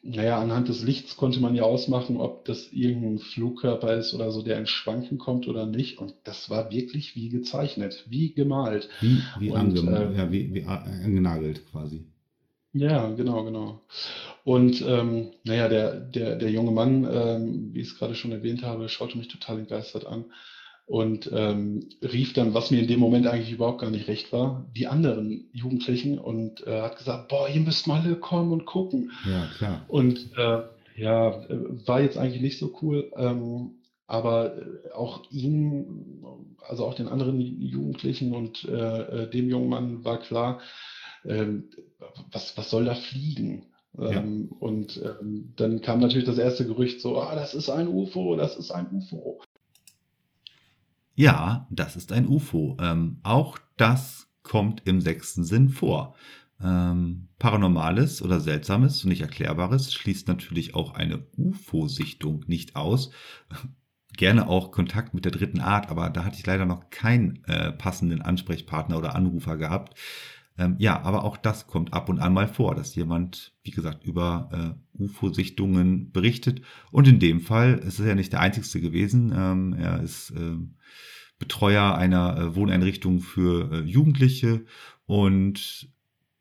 naja, 0.02 0.40
anhand 0.40 0.70
des 0.70 0.84
Lichts 0.84 1.18
konnte 1.18 1.40
man 1.40 1.56
ja 1.56 1.64
ausmachen, 1.64 2.18
ob 2.18 2.46
das 2.46 2.72
irgendein 2.72 3.20
Flugkörper 3.20 3.96
ist 3.96 4.14
oder 4.14 4.32
so, 4.32 4.42
der 4.42 4.58
in 4.58 4.68
Schwanken 4.68 5.18
kommt 5.18 5.48
oder 5.48 5.66
nicht. 5.66 6.00
Und 6.00 6.14
das 6.24 6.50
war 6.50 6.72
wirklich 6.72 7.16
wie 7.16 7.30
gezeichnet, 7.30 8.06
wie 8.08 8.34
gemalt. 8.34 8.90
Wie, 9.02 9.22
wie, 9.40 9.52
Und, 9.52 9.78
äh, 9.78 10.14
ja, 10.16 10.32
wie, 10.32 10.54
wie 10.54 10.64
angenagelt 10.64 11.70
quasi. 11.72 12.06
Ja, 12.72 13.10
genau, 13.10 13.44
genau. 13.44 13.82
Und 14.44 14.82
ähm, 14.88 15.32
naja, 15.44 15.68
der, 15.68 16.00
der, 16.00 16.36
der 16.36 16.52
junge 16.52 16.72
Mann, 16.72 17.08
ähm, 17.12 17.74
wie 17.74 17.82
ich 17.82 17.88
es 17.88 17.98
gerade 17.98 18.16
schon 18.16 18.32
erwähnt 18.32 18.64
habe, 18.64 18.88
schaute 18.90 19.18
mich 19.18 19.28
total 19.28 19.60
entgeistert 19.60 20.06
an 20.06 20.26
und 20.90 21.30
ähm, 21.32 21.88
rief 22.02 22.34
dann, 22.34 22.56
was 22.56 22.72
mir 22.72 22.80
in 22.80 22.88
dem 22.88 23.00
Moment 23.00 23.28
eigentlich 23.28 23.52
überhaupt 23.52 23.82
gar 23.82 23.92
nicht 23.92 24.08
recht 24.08 24.34
war, 24.34 24.66
die 24.76 24.88
anderen 24.88 25.48
Jugendlichen 25.54 26.18
und 26.18 26.66
äh, 26.66 26.82
hat 26.82 26.98
gesagt, 26.98 27.28
boah, 27.28 27.48
ihr 27.48 27.62
müsst 27.62 27.86
mal 27.86 28.16
kommen 28.16 28.52
und 28.52 28.66
gucken. 28.66 29.12
Ja, 29.24 29.48
klar. 29.56 29.86
Und 29.88 30.32
äh, 30.36 30.64
ja, 30.96 31.44
war 31.86 32.02
jetzt 32.02 32.18
eigentlich 32.18 32.42
nicht 32.42 32.58
so 32.58 32.76
cool, 32.82 33.12
ähm, 33.16 33.76
aber 34.08 34.58
äh, 34.58 34.92
auch 34.96 35.22
ihm, 35.30 36.26
also 36.68 36.88
auch 36.88 36.96
den 36.96 37.08
anderen 37.08 37.40
Jugendlichen 37.40 38.34
und 38.34 38.64
äh, 38.66 39.26
äh 39.26 39.30
dem 39.30 39.48
jungen 39.48 39.70
Mann 39.70 40.04
war 40.04 40.20
klar, 40.20 40.60
ähm, 41.24 41.70
was, 42.32 42.58
was 42.58 42.72
soll 42.72 42.86
da 42.86 42.96
fliegen? 42.96 43.68
Ja. 43.96 44.10
Ähm, 44.10 44.50
und 44.60 45.00
ähm, 45.04 45.54
dann 45.56 45.82
kam 45.82 46.00
natürlich 46.00 46.26
das 46.26 46.40
erste 46.40 46.66
Gerücht 46.66 47.00
so, 47.00 47.22
ah, 47.22 47.36
das 47.36 47.54
ist 47.54 47.70
ein 47.70 47.88
UFO, 47.88 48.36
das 48.36 48.58
ist 48.58 48.72
ein 48.72 48.88
UFO. 48.92 49.40
Ja, 51.20 51.68
das 51.70 51.98
ist 51.98 52.14
ein 52.14 52.30
UFO. 52.30 52.78
Ähm, 52.80 53.20
auch 53.24 53.58
das 53.76 54.30
kommt 54.42 54.84
im 54.86 55.02
sechsten 55.02 55.44
Sinn 55.44 55.68
vor. 55.68 56.16
Ähm, 56.64 57.28
Paranormales 57.40 58.22
oder 58.22 58.40
Seltsames 58.40 59.04
und 59.04 59.10
nicht 59.10 59.20
Erklärbares 59.20 59.94
schließt 59.94 60.30
natürlich 60.30 60.76
auch 60.76 60.94
eine 60.94 61.26
UFO-Sichtung 61.36 62.46
nicht 62.48 62.78
aus. 62.78 63.12
Gerne 64.14 64.48
auch 64.48 64.72
Kontakt 64.72 65.14
mit 65.14 65.26
der 65.26 65.34
dritten 65.34 65.60
Art, 65.60 65.90
aber 65.90 66.10
da 66.10 66.24
hatte 66.24 66.38
ich 66.40 66.46
leider 66.46 66.66
noch 66.66 66.90
keinen 66.90 67.44
äh, 67.48 67.74
passenden 67.74 68.22
Ansprechpartner 68.22 68.98
oder 68.98 69.14
Anrufer 69.14 69.58
gehabt. 69.58 70.00
Ähm, 70.60 70.76
ja, 70.78 71.02
aber 71.02 71.24
auch 71.24 71.38
das 71.38 71.68
kommt 71.68 71.94
ab 71.94 72.10
und 72.10 72.20
an 72.20 72.34
mal 72.34 72.48
vor, 72.48 72.76
dass 72.76 72.94
jemand, 72.94 73.56
wie 73.64 73.72
gesagt, 73.72 74.04
über 74.04 74.76
äh, 74.98 75.02
UFO-Sichtungen 75.02 76.12
berichtet. 76.12 76.62
Und 76.92 77.08
in 77.08 77.20
dem 77.20 77.40
Fall 77.40 77.76
ist 77.80 78.00
es 78.00 78.06
ja 78.06 78.14
nicht 78.14 78.34
der 78.34 78.42
einzigste 78.42 78.82
gewesen. 78.82 79.34
Ähm, 79.34 79.74
er 79.74 80.04
ist 80.04 80.32
äh, 80.32 80.58
Betreuer 81.40 81.96
einer 81.96 82.38
äh, 82.38 82.56
Wohneinrichtung 82.56 83.22
für 83.22 83.72
äh, 83.72 83.80
Jugendliche 83.86 84.66
und 85.06 85.90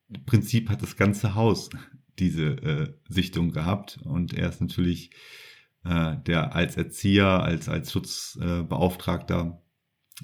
im 0.08 0.24
Prinzip 0.24 0.68
hat 0.68 0.82
das 0.82 0.96
ganze 0.96 1.36
Haus 1.36 1.70
diese 2.18 2.46
äh, 2.62 2.92
Sichtung 3.08 3.52
gehabt 3.52 4.00
und 4.02 4.34
er 4.34 4.48
ist 4.48 4.60
natürlich 4.60 5.10
äh, 5.84 6.16
der 6.26 6.56
als 6.56 6.76
Erzieher, 6.76 7.42
als, 7.42 7.68
als 7.68 7.92
Schutzbeauftragter 7.92 9.62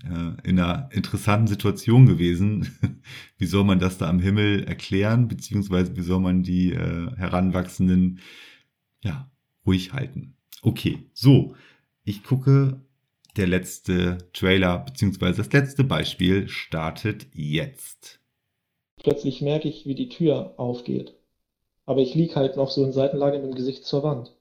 in 0.02 0.59
einer 0.59 0.88
interessanten 0.92 1.46
Situation 1.46 2.07
gewesen. 2.07 2.68
wie 3.38 3.46
soll 3.46 3.64
man 3.64 3.78
das 3.78 3.98
da 3.98 4.09
am 4.09 4.18
Himmel 4.18 4.64
erklären, 4.64 5.28
beziehungsweise 5.28 5.96
wie 5.96 6.02
soll 6.02 6.20
man 6.20 6.42
die 6.42 6.72
äh, 6.72 7.11
Heranwachsenden 7.16 8.20
ja, 9.02 9.30
ruhig 9.66 9.92
halten? 9.92 10.37
Okay, 10.62 11.07
so, 11.12 11.54
ich 12.02 12.24
gucke 12.24 12.80
der 13.37 13.46
letzte 13.46 14.18
Trailer 14.33 14.78
bzw. 14.78 15.33
das 15.33 15.52
letzte 15.52 15.85
Beispiel 15.85 16.48
startet 16.48 17.26
jetzt. 17.33 18.20
Plötzlich 19.02 19.42
merke 19.42 19.68
ich, 19.68 19.87
wie 19.87 19.94
die 19.94 20.09
Tür 20.09 20.54
aufgeht. 20.57 21.14
Aber 21.87 22.00
ich 22.00 22.14
lieg 22.14 22.37
halt 22.37 22.57
noch 22.57 22.70
so 22.70 22.85
in 22.85 22.92
Seitenlage 22.92 23.38
mit 23.38 23.50
dem 23.50 23.54
Gesicht 23.54 23.85
zur 23.85 24.02
Wand. 24.02 24.35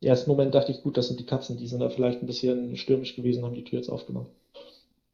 Im 0.00 0.08
ersten 0.08 0.30
Moment 0.30 0.54
dachte 0.54 0.72
ich, 0.72 0.82
gut, 0.82 0.96
das 0.96 1.08
sind 1.08 1.20
die 1.20 1.26
Katzen, 1.26 1.58
die 1.58 1.66
sind 1.66 1.80
da 1.80 1.90
vielleicht 1.90 2.22
ein 2.22 2.26
bisschen 2.26 2.76
stürmisch 2.76 3.16
gewesen, 3.16 3.44
haben 3.44 3.54
die 3.54 3.64
Tür 3.64 3.80
jetzt 3.80 3.90
aufgemacht. 3.90 4.30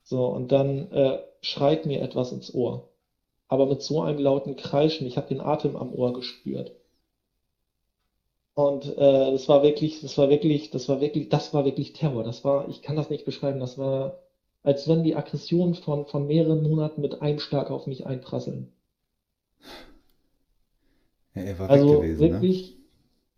So, 0.04 0.26
und 0.26 0.52
dann 0.52 0.90
äh, 0.92 1.18
schreit 1.40 1.86
mir 1.86 2.02
etwas 2.02 2.30
ins 2.32 2.54
Ohr. 2.54 2.90
Aber 3.48 3.66
mit 3.66 3.82
so 3.82 4.02
einem 4.02 4.18
lauten 4.18 4.56
Kreischen, 4.56 5.06
ich 5.06 5.16
habe 5.16 5.28
den 5.28 5.40
Atem 5.40 5.76
am 5.76 5.92
Ohr 5.92 6.12
gespürt. 6.12 6.72
Und 8.54 8.86
äh, 8.86 9.32
das 9.32 9.48
war 9.48 9.62
wirklich, 9.62 10.00
das 10.00 10.16
war 10.16 10.30
wirklich, 10.30 10.70
das 10.70 10.88
war 10.88 11.00
wirklich, 11.00 11.28
das 11.28 11.52
war 11.52 11.64
wirklich 11.64 11.92
Terror. 11.92 12.22
Das 12.22 12.44
war, 12.44 12.68
ich 12.68 12.82
kann 12.82 12.96
das 12.96 13.10
nicht 13.10 13.24
beschreiben, 13.24 13.58
das 13.58 13.78
war, 13.78 14.20
als 14.62 14.86
wenn 14.88 15.02
die 15.02 15.16
Aggression 15.16 15.74
von, 15.74 16.06
von 16.06 16.26
mehreren 16.26 16.62
Monaten 16.62 17.00
mit 17.00 17.20
einem 17.20 17.40
Schlag 17.40 17.70
auf 17.70 17.86
mich 17.86 18.06
einprasseln. 18.06 18.72
Ja, 21.34 21.42
er 21.42 21.58
war 21.58 21.70
also 21.70 21.88
weg 21.88 22.00
gewesen, 22.02 22.20
ne? 22.20 22.32
wirklich, 22.32 22.76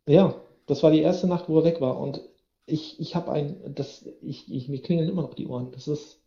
ne? 0.07 0.15
ja, 0.15 0.41
das 0.67 0.83
war 0.83 0.91
die 0.91 1.01
erste 1.01 1.29
Nacht, 1.29 1.49
wo 1.49 1.59
er 1.61 1.65
weg 1.65 1.81
war. 1.81 1.99
Und 1.99 2.21
ich, 2.67 3.01
ich 3.01 3.15
habe 3.15 3.33
ein, 3.33 3.75
das, 3.75 4.05
ich, 4.21 4.53
ich, 4.53 4.69
mir 4.69 4.83
klingeln 4.83 5.09
immer 5.09 5.23
noch 5.23 5.35
die 5.35 5.47
Ohren. 5.47 5.71
Das 5.73 5.89
ist, 5.89 6.21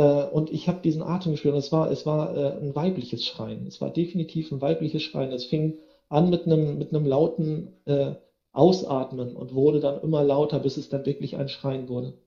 und 0.00 0.50
ich 0.50 0.68
habe 0.68 0.80
diesen 0.80 1.02
Atem 1.02 1.32
gespürt. 1.32 1.54
Und 1.54 1.60
es 1.60 1.72
war, 1.72 1.90
es 1.90 2.06
war 2.06 2.36
äh, 2.36 2.60
ein 2.60 2.74
weibliches 2.74 3.26
Schreien. 3.26 3.66
Es 3.66 3.80
war 3.80 3.90
definitiv 3.90 4.52
ein 4.52 4.60
weibliches 4.60 5.02
Schreien. 5.02 5.32
Es 5.32 5.44
fing 5.44 5.78
an 6.08 6.30
mit 6.30 6.46
einem, 6.46 6.78
mit 6.78 6.94
einem 6.94 7.04
lauten 7.04 7.72
äh, 7.84 8.14
Ausatmen 8.52 9.36
und 9.36 9.54
wurde 9.54 9.80
dann 9.80 10.00
immer 10.02 10.24
lauter, 10.24 10.58
bis 10.60 10.76
es 10.76 10.88
dann 10.88 11.04
wirklich 11.06 11.36
ein 11.36 11.48
Schreien 11.48 11.88
wurde. 11.88 12.18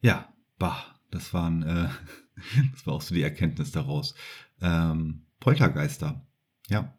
Ja, 0.00 0.32
bah, 0.58 0.84
das 1.10 1.34
waren, 1.34 1.62
äh, 1.62 1.88
das 2.72 2.86
war 2.86 2.94
auch 2.94 3.02
so 3.02 3.14
die 3.14 3.22
Erkenntnis 3.22 3.72
daraus. 3.72 4.14
Ähm, 4.60 5.26
Poltergeister, 5.40 6.26
ja. 6.68 6.92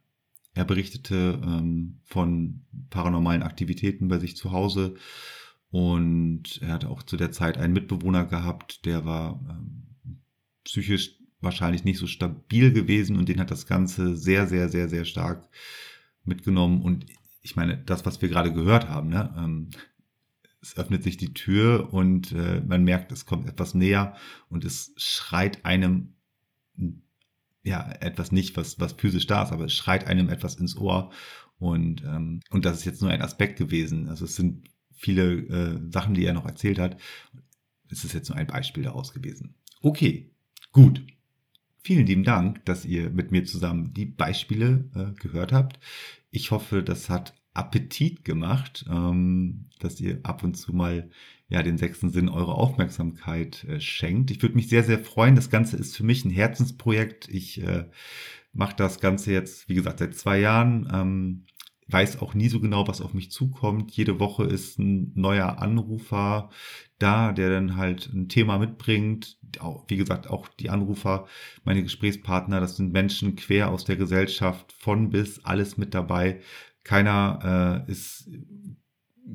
Er 0.53 0.65
berichtete 0.65 1.39
ähm, 1.43 1.99
von 2.03 2.65
paranormalen 2.89 3.43
Aktivitäten 3.43 4.07
bei 4.07 4.17
sich 4.17 4.35
zu 4.35 4.51
Hause 4.51 4.95
und 5.69 6.61
er 6.61 6.69
hatte 6.69 6.89
auch 6.89 7.03
zu 7.03 7.17
der 7.17 7.31
Zeit 7.31 7.57
einen 7.57 7.73
Mitbewohner 7.73 8.25
gehabt, 8.25 8.85
der 8.85 9.05
war 9.05 9.39
ähm, 9.49 9.87
psychisch 10.63 11.17
wahrscheinlich 11.39 11.83
nicht 11.83 11.99
so 11.99 12.07
stabil 12.07 12.71
gewesen 12.71 13.17
und 13.17 13.29
den 13.29 13.39
hat 13.39 13.51
das 13.51 13.67
Ganze 13.67 14.15
sehr, 14.15 14.47
sehr, 14.47 14.69
sehr, 14.69 14.89
sehr 14.89 15.05
stark 15.05 15.49
mitgenommen. 16.23 16.81
Und 16.81 17.05
ich 17.41 17.55
meine, 17.55 17.77
das, 17.77 18.05
was 18.05 18.21
wir 18.21 18.29
gerade 18.29 18.51
gehört 18.51 18.89
haben, 18.89 19.09
ne, 19.09 19.33
ähm, 19.37 19.69
es 20.61 20.77
öffnet 20.77 21.03
sich 21.03 21.17
die 21.17 21.33
Tür 21.33 21.93
und 21.93 22.31
äh, 22.31 22.61
man 22.61 22.83
merkt, 22.83 23.11
es 23.11 23.25
kommt 23.25 23.47
etwas 23.47 23.73
näher 23.73 24.15
und 24.49 24.65
es 24.65 24.93
schreit 24.97 25.63
einem 25.65 26.15
ja 27.63 27.89
etwas 27.99 28.31
nicht, 28.31 28.57
was, 28.57 28.79
was 28.79 28.93
physisch 28.93 29.27
da 29.27 29.43
ist, 29.43 29.51
aber 29.51 29.65
es 29.65 29.73
schreit 29.73 30.07
einem 30.07 30.29
etwas 30.29 30.55
ins 30.55 30.77
Ohr. 30.77 31.11
Und, 31.59 32.03
ähm, 32.03 32.39
und 32.49 32.65
das 32.65 32.79
ist 32.79 32.85
jetzt 32.85 33.01
nur 33.01 33.11
ein 33.11 33.21
Aspekt 33.21 33.57
gewesen. 33.57 34.07
Also 34.09 34.25
es 34.25 34.35
sind 34.35 34.69
viele 34.97 35.33
äh, 35.33 35.91
Sachen, 35.91 36.13
die 36.13 36.25
er 36.25 36.33
noch 36.33 36.45
erzählt 36.45 36.79
hat. 36.79 36.97
Es 37.89 38.03
ist 38.03 38.13
jetzt 38.13 38.29
nur 38.29 38.37
ein 38.37 38.47
Beispiel 38.47 38.83
daraus 38.83 39.13
gewesen. 39.13 39.55
Okay, 39.81 40.31
gut. 40.71 41.01
Vielen 41.83 42.05
lieben 42.05 42.23
Dank, 42.23 42.65
dass 42.65 42.83
ihr 42.83 43.09
mit 43.09 43.31
mir 43.31 43.45
zusammen 43.45 43.93
die 43.93 44.05
Beispiele 44.05 44.89
äh, 44.93 45.19
gehört 45.21 45.53
habt. 45.53 45.79
Ich 46.31 46.51
hoffe, 46.51 46.83
das 46.83 47.09
hat 47.09 47.33
Appetit 47.53 48.25
gemacht, 48.25 48.85
ähm, 48.89 49.69
dass 49.79 49.99
ihr 50.01 50.19
ab 50.23 50.43
und 50.43 50.55
zu 50.55 50.73
mal 50.73 51.09
ja 51.49 51.63
den 51.63 51.77
sechsten 51.77 52.09
Sinn 52.09 52.29
eure 52.29 52.55
Aufmerksamkeit 52.55 53.63
äh, 53.63 53.79
schenkt. 53.79 54.31
Ich 54.31 54.41
würde 54.41 54.55
mich 54.55 54.67
sehr, 54.67 54.83
sehr 54.83 54.99
freuen. 54.99 55.35
Das 55.35 55.49
Ganze 55.49 55.77
ist 55.77 55.95
für 55.95 56.03
mich 56.03 56.25
ein 56.25 56.29
Herzensprojekt. 56.29 57.29
Ich 57.29 57.61
äh, 57.63 57.85
mache 58.53 58.75
das 58.75 58.99
Ganze 58.99 59.31
jetzt, 59.31 59.69
wie 59.69 59.75
gesagt, 59.75 59.99
seit 59.99 60.15
zwei 60.15 60.39
Jahren. 60.39 60.89
Ähm, 60.93 61.45
weiß 61.89 62.21
auch 62.21 62.33
nie 62.33 62.49
so 62.49 62.59
genau, 62.59 62.87
was 62.87 63.01
auf 63.01 63.13
mich 63.13 63.31
zukommt. 63.31 63.91
Jede 63.91 64.19
Woche 64.19 64.43
ist 64.43 64.77
ein 64.79 65.11
neuer 65.15 65.59
Anrufer 65.59 66.49
da, 66.99 67.31
der 67.31 67.49
dann 67.49 67.77
halt 67.77 68.11
ein 68.13 68.27
Thema 68.27 68.57
mitbringt. 68.57 69.37
Wie 69.87 69.97
gesagt, 69.97 70.29
auch 70.29 70.47
die 70.49 70.69
Anrufer, 70.69 71.27
meine 71.63 71.83
Gesprächspartner, 71.83 72.59
das 72.59 72.77
sind 72.77 72.91
Menschen 72.91 73.35
quer 73.35 73.71
aus 73.71 73.85
der 73.85 73.95
Gesellschaft, 73.95 74.73
von 74.73 75.09
bis, 75.09 75.45
alles 75.45 75.77
mit 75.77 75.93
dabei. 75.93 76.41
Keiner 76.83 77.85
äh, 77.87 77.91
ist 77.91 78.29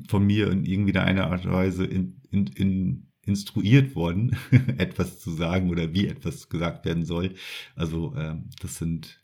von 0.07 0.25
mir 0.25 0.51
in 0.51 0.65
irgendwie 0.65 0.97
einer 0.97 1.31
Art 1.31 1.45
und 1.45 1.53
Weise 1.53 1.85
in, 1.85 2.21
in, 2.31 2.47
in 2.47 3.07
instruiert 3.25 3.95
worden, 3.95 4.35
etwas 4.77 5.19
zu 5.19 5.31
sagen 5.31 5.69
oder 5.69 5.93
wie 5.93 6.07
etwas 6.07 6.49
gesagt 6.49 6.85
werden 6.85 7.05
soll. 7.05 7.35
Also 7.75 8.13
ähm, 8.17 8.49
das 8.61 8.75
sind 8.75 9.22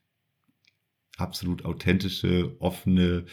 absolut 1.20 1.66
authentische, 1.66 2.56
offene, 2.60 3.26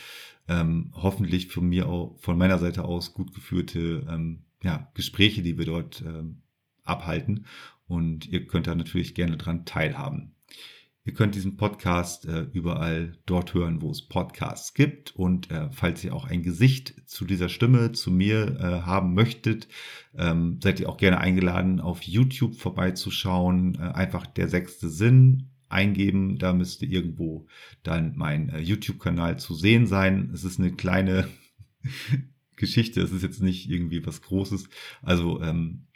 ähm, 0.48 0.92
hoffentlich 0.94 1.48
von 1.48 1.68
mir 1.68 1.88
auch, 1.88 2.16
von 2.18 2.38
meiner 2.38 2.58
Seite 2.58 2.84
aus 2.84 3.14
gut 3.14 3.34
geführte 3.34 4.06
ähm, 4.08 4.44
ja, 4.62 4.90
Gespräche, 4.94 5.42
die 5.42 5.58
wir 5.58 5.66
dort 5.66 6.02
ähm, 6.06 6.42
abhalten. 6.84 7.46
Und 7.88 8.26
ihr 8.26 8.46
könnt 8.46 8.66
da 8.66 8.74
natürlich 8.74 9.14
gerne 9.14 9.36
dran 9.36 9.64
teilhaben. 9.64 10.36
Ihr 11.06 11.14
könnt 11.14 11.36
diesen 11.36 11.56
Podcast 11.56 12.26
äh, 12.26 12.48
überall 12.52 13.16
dort 13.26 13.54
hören, 13.54 13.80
wo 13.80 13.92
es 13.92 14.02
Podcasts 14.02 14.74
gibt. 14.74 15.14
Und 15.14 15.52
äh, 15.52 15.70
falls 15.70 16.02
ihr 16.02 16.12
auch 16.12 16.24
ein 16.24 16.42
Gesicht 16.42 16.94
zu 17.06 17.24
dieser 17.24 17.48
Stimme, 17.48 17.92
zu 17.92 18.10
mir 18.10 18.58
äh, 18.58 18.62
haben 18.84 19.14
möchtet, 19.14 19.68
ähm, 20.18 20.58
seid 20.60 20.80
ihr 20.80 20.88
auch 20.88 20.96
gerne 20.96 21.18
eingeladen, 21.18 21.80
auf 21.80 22.02
YouTube 22.02 22.56
vorbeizuschauen. 22.56 23.76
Äh, 23.76 23.82
einfach 23.82 24.26
der 24.26 24.48
sechste 24.48 24.88
Sinn 24.88 25.50
eingeben. 25.68 26.38
Da 26.38 26.52
müsste 26.52 26.86
irgendwo 26.86 27.46
dann 27.82 28.14
mein 28.16 28.50
äh, 28.50 28.60
YouTube-Kanal 28.60 29.38
zu 29.38 29.54
sehen 29.54 29.86
sein. 29.86 30.30
Es 30.32 30.44
ist 30.44 30.58
eine 30.58 30.72
kleine 30.72 31.28
Geschichte. 32.56 33.00
Es 33.00 33.12
ist 33.12 33.22
jetzt 33.22 33.42
nicht 33.42 33.70
irgendwie 33.70 34.04
was 34.06 34.22
Großes. 34.22 34.68
Also 35.02 35.42
ähm, 35.42 35.86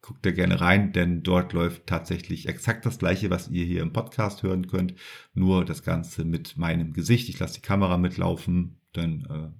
guckt 0.00 0.24
da 0.24 0.30
gerne 0.30 0.60
rein, 0.60 0.92
denn 0.92 1.22
dort 1.22 1.52
läuft 1.52 1.86
tatsächlich 1.86 2.48
exakt 2.48 2.86
das 2.86 2.98
gleiche, 2.98 3.30
was 3.30 3.48
ihr 3.48 3.64
hier 3.64 3.82
im 3.82 3.92
Podcast 3.92 4.42
hören 4.42 4.66
könnt. 4.66 4.94
Nur 5.34 5.64
das 5.64 5.82
Ganze 5.82 6.24
mit 6.24 6.56
meinem 6.56 6.92
Gesicht. 6.92 7.28
Ich 7.28 7.38
lasse 7.38 7.56
die 7.56 7.66
Kamera 7.66 7.98
mitlaufen, 7.98 8.80
denn 8.96 9.26
äh, 9.26 9.50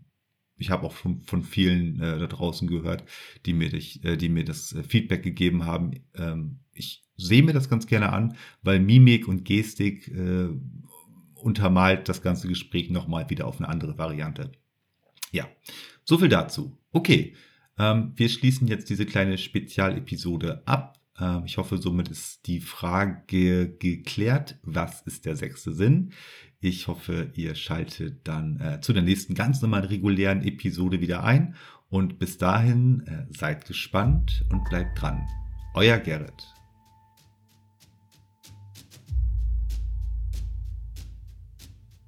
ich 0.56 0.70
habe 0.70 0.86
auch 0.86 0.92
von, 0.92 1.22
von 1.22 1.42
vielen 1.42 2.00
äh, 2.00 2.18
da 2.18 2.26
draußen 2.26 2.66
gehört, 2.68 3.04
die 3.46 3.52
mir, 3.52 3.68
dich, 3.68 4.04
äh, 4.04 4.16
die 4.16 4.28
mir 4.28 4.44
das 4.44 4.72
äh, 4.72 4.82
Feedback 4.82 5.22
gegeben 5.22 5.64
haben. 5.66 5.92
Ähm, 6.14 6.60
ich 6.72 7.04
sehe 7.18 7.42
mir 7.42 7.52
das 7.52 7.68
ganz 7.68 7.86
gerne 7.86 8.12
an, 8.12 8.36
weil 8.62 8.80
Mimik 8.80 9.28
und 9.28 9.44
Gestik 9.44 10.08
äh, 10.08 10.48
untermalt 11.34 12.08
das 12.08 12.22
ganze 12.22 12.48
Gespräch 12.48 12.90
nochmal 12.90 13.28
wieder 13.28 13.46
auf 13.46 13.58
eine 13.58 13.68
andere 13.68 13.98
Variante. 13.98 14.52
Ja, 15.30 15.46
so 16.04 16.18
viel 16.18 16.28
dazu. 16.28 16.78
Okay, 16.92 17.34
ähm, 17.78 18.12
wir 18.16 18.28
schließen 18.28 18.66
jetzt 18.66 18.88
diese 18.88 19.06
kleine 19.06 19.36
Spezialepisode 19.38 20.62
ab. 20.66 20.98
Ähm, 21.20 21.42
ich 21.44 21.58
hoffe, 21.58 21.78
somit 21.78 22.08
ist 22.08 22.46
die 22.46 22.60
Frage 22.60 23.76
geklärt, 23.78 24.58
was 24.62 25.02
ist 25.02 25.26
der 25.26 25.36
sechste 25.36 25.72
Sinn? 25.72 26.12
Ich 26.60 26.88
hoffe, 26.88 27.30
ihr 27.34 27.54
schaltet 27.54 28.26
dann 28.26 28.58
äh, 28.60 28.80
zu 28.80 28.92
der 28.92 29.02
nächsten 29.02 29.34
ganz 29.34 29.62
normalen 29.62 29.84
regulären 29.84 30.42
Episode 30.42 31.00
wieder 31.00 31.22
ein. 31.22 31.54
Und 31.88 32.18
bis 32.18 32.36
dahin 32.36 33.06
äh, 33.06 33.26
seid 33.30 33.66
gespannt 33.66 34.44
und 34.50 34.68
bleibt 34.68 35.00
dran. 35.00 35.26
Euer 35.74 35.98
Gerrit. 35.98 36.57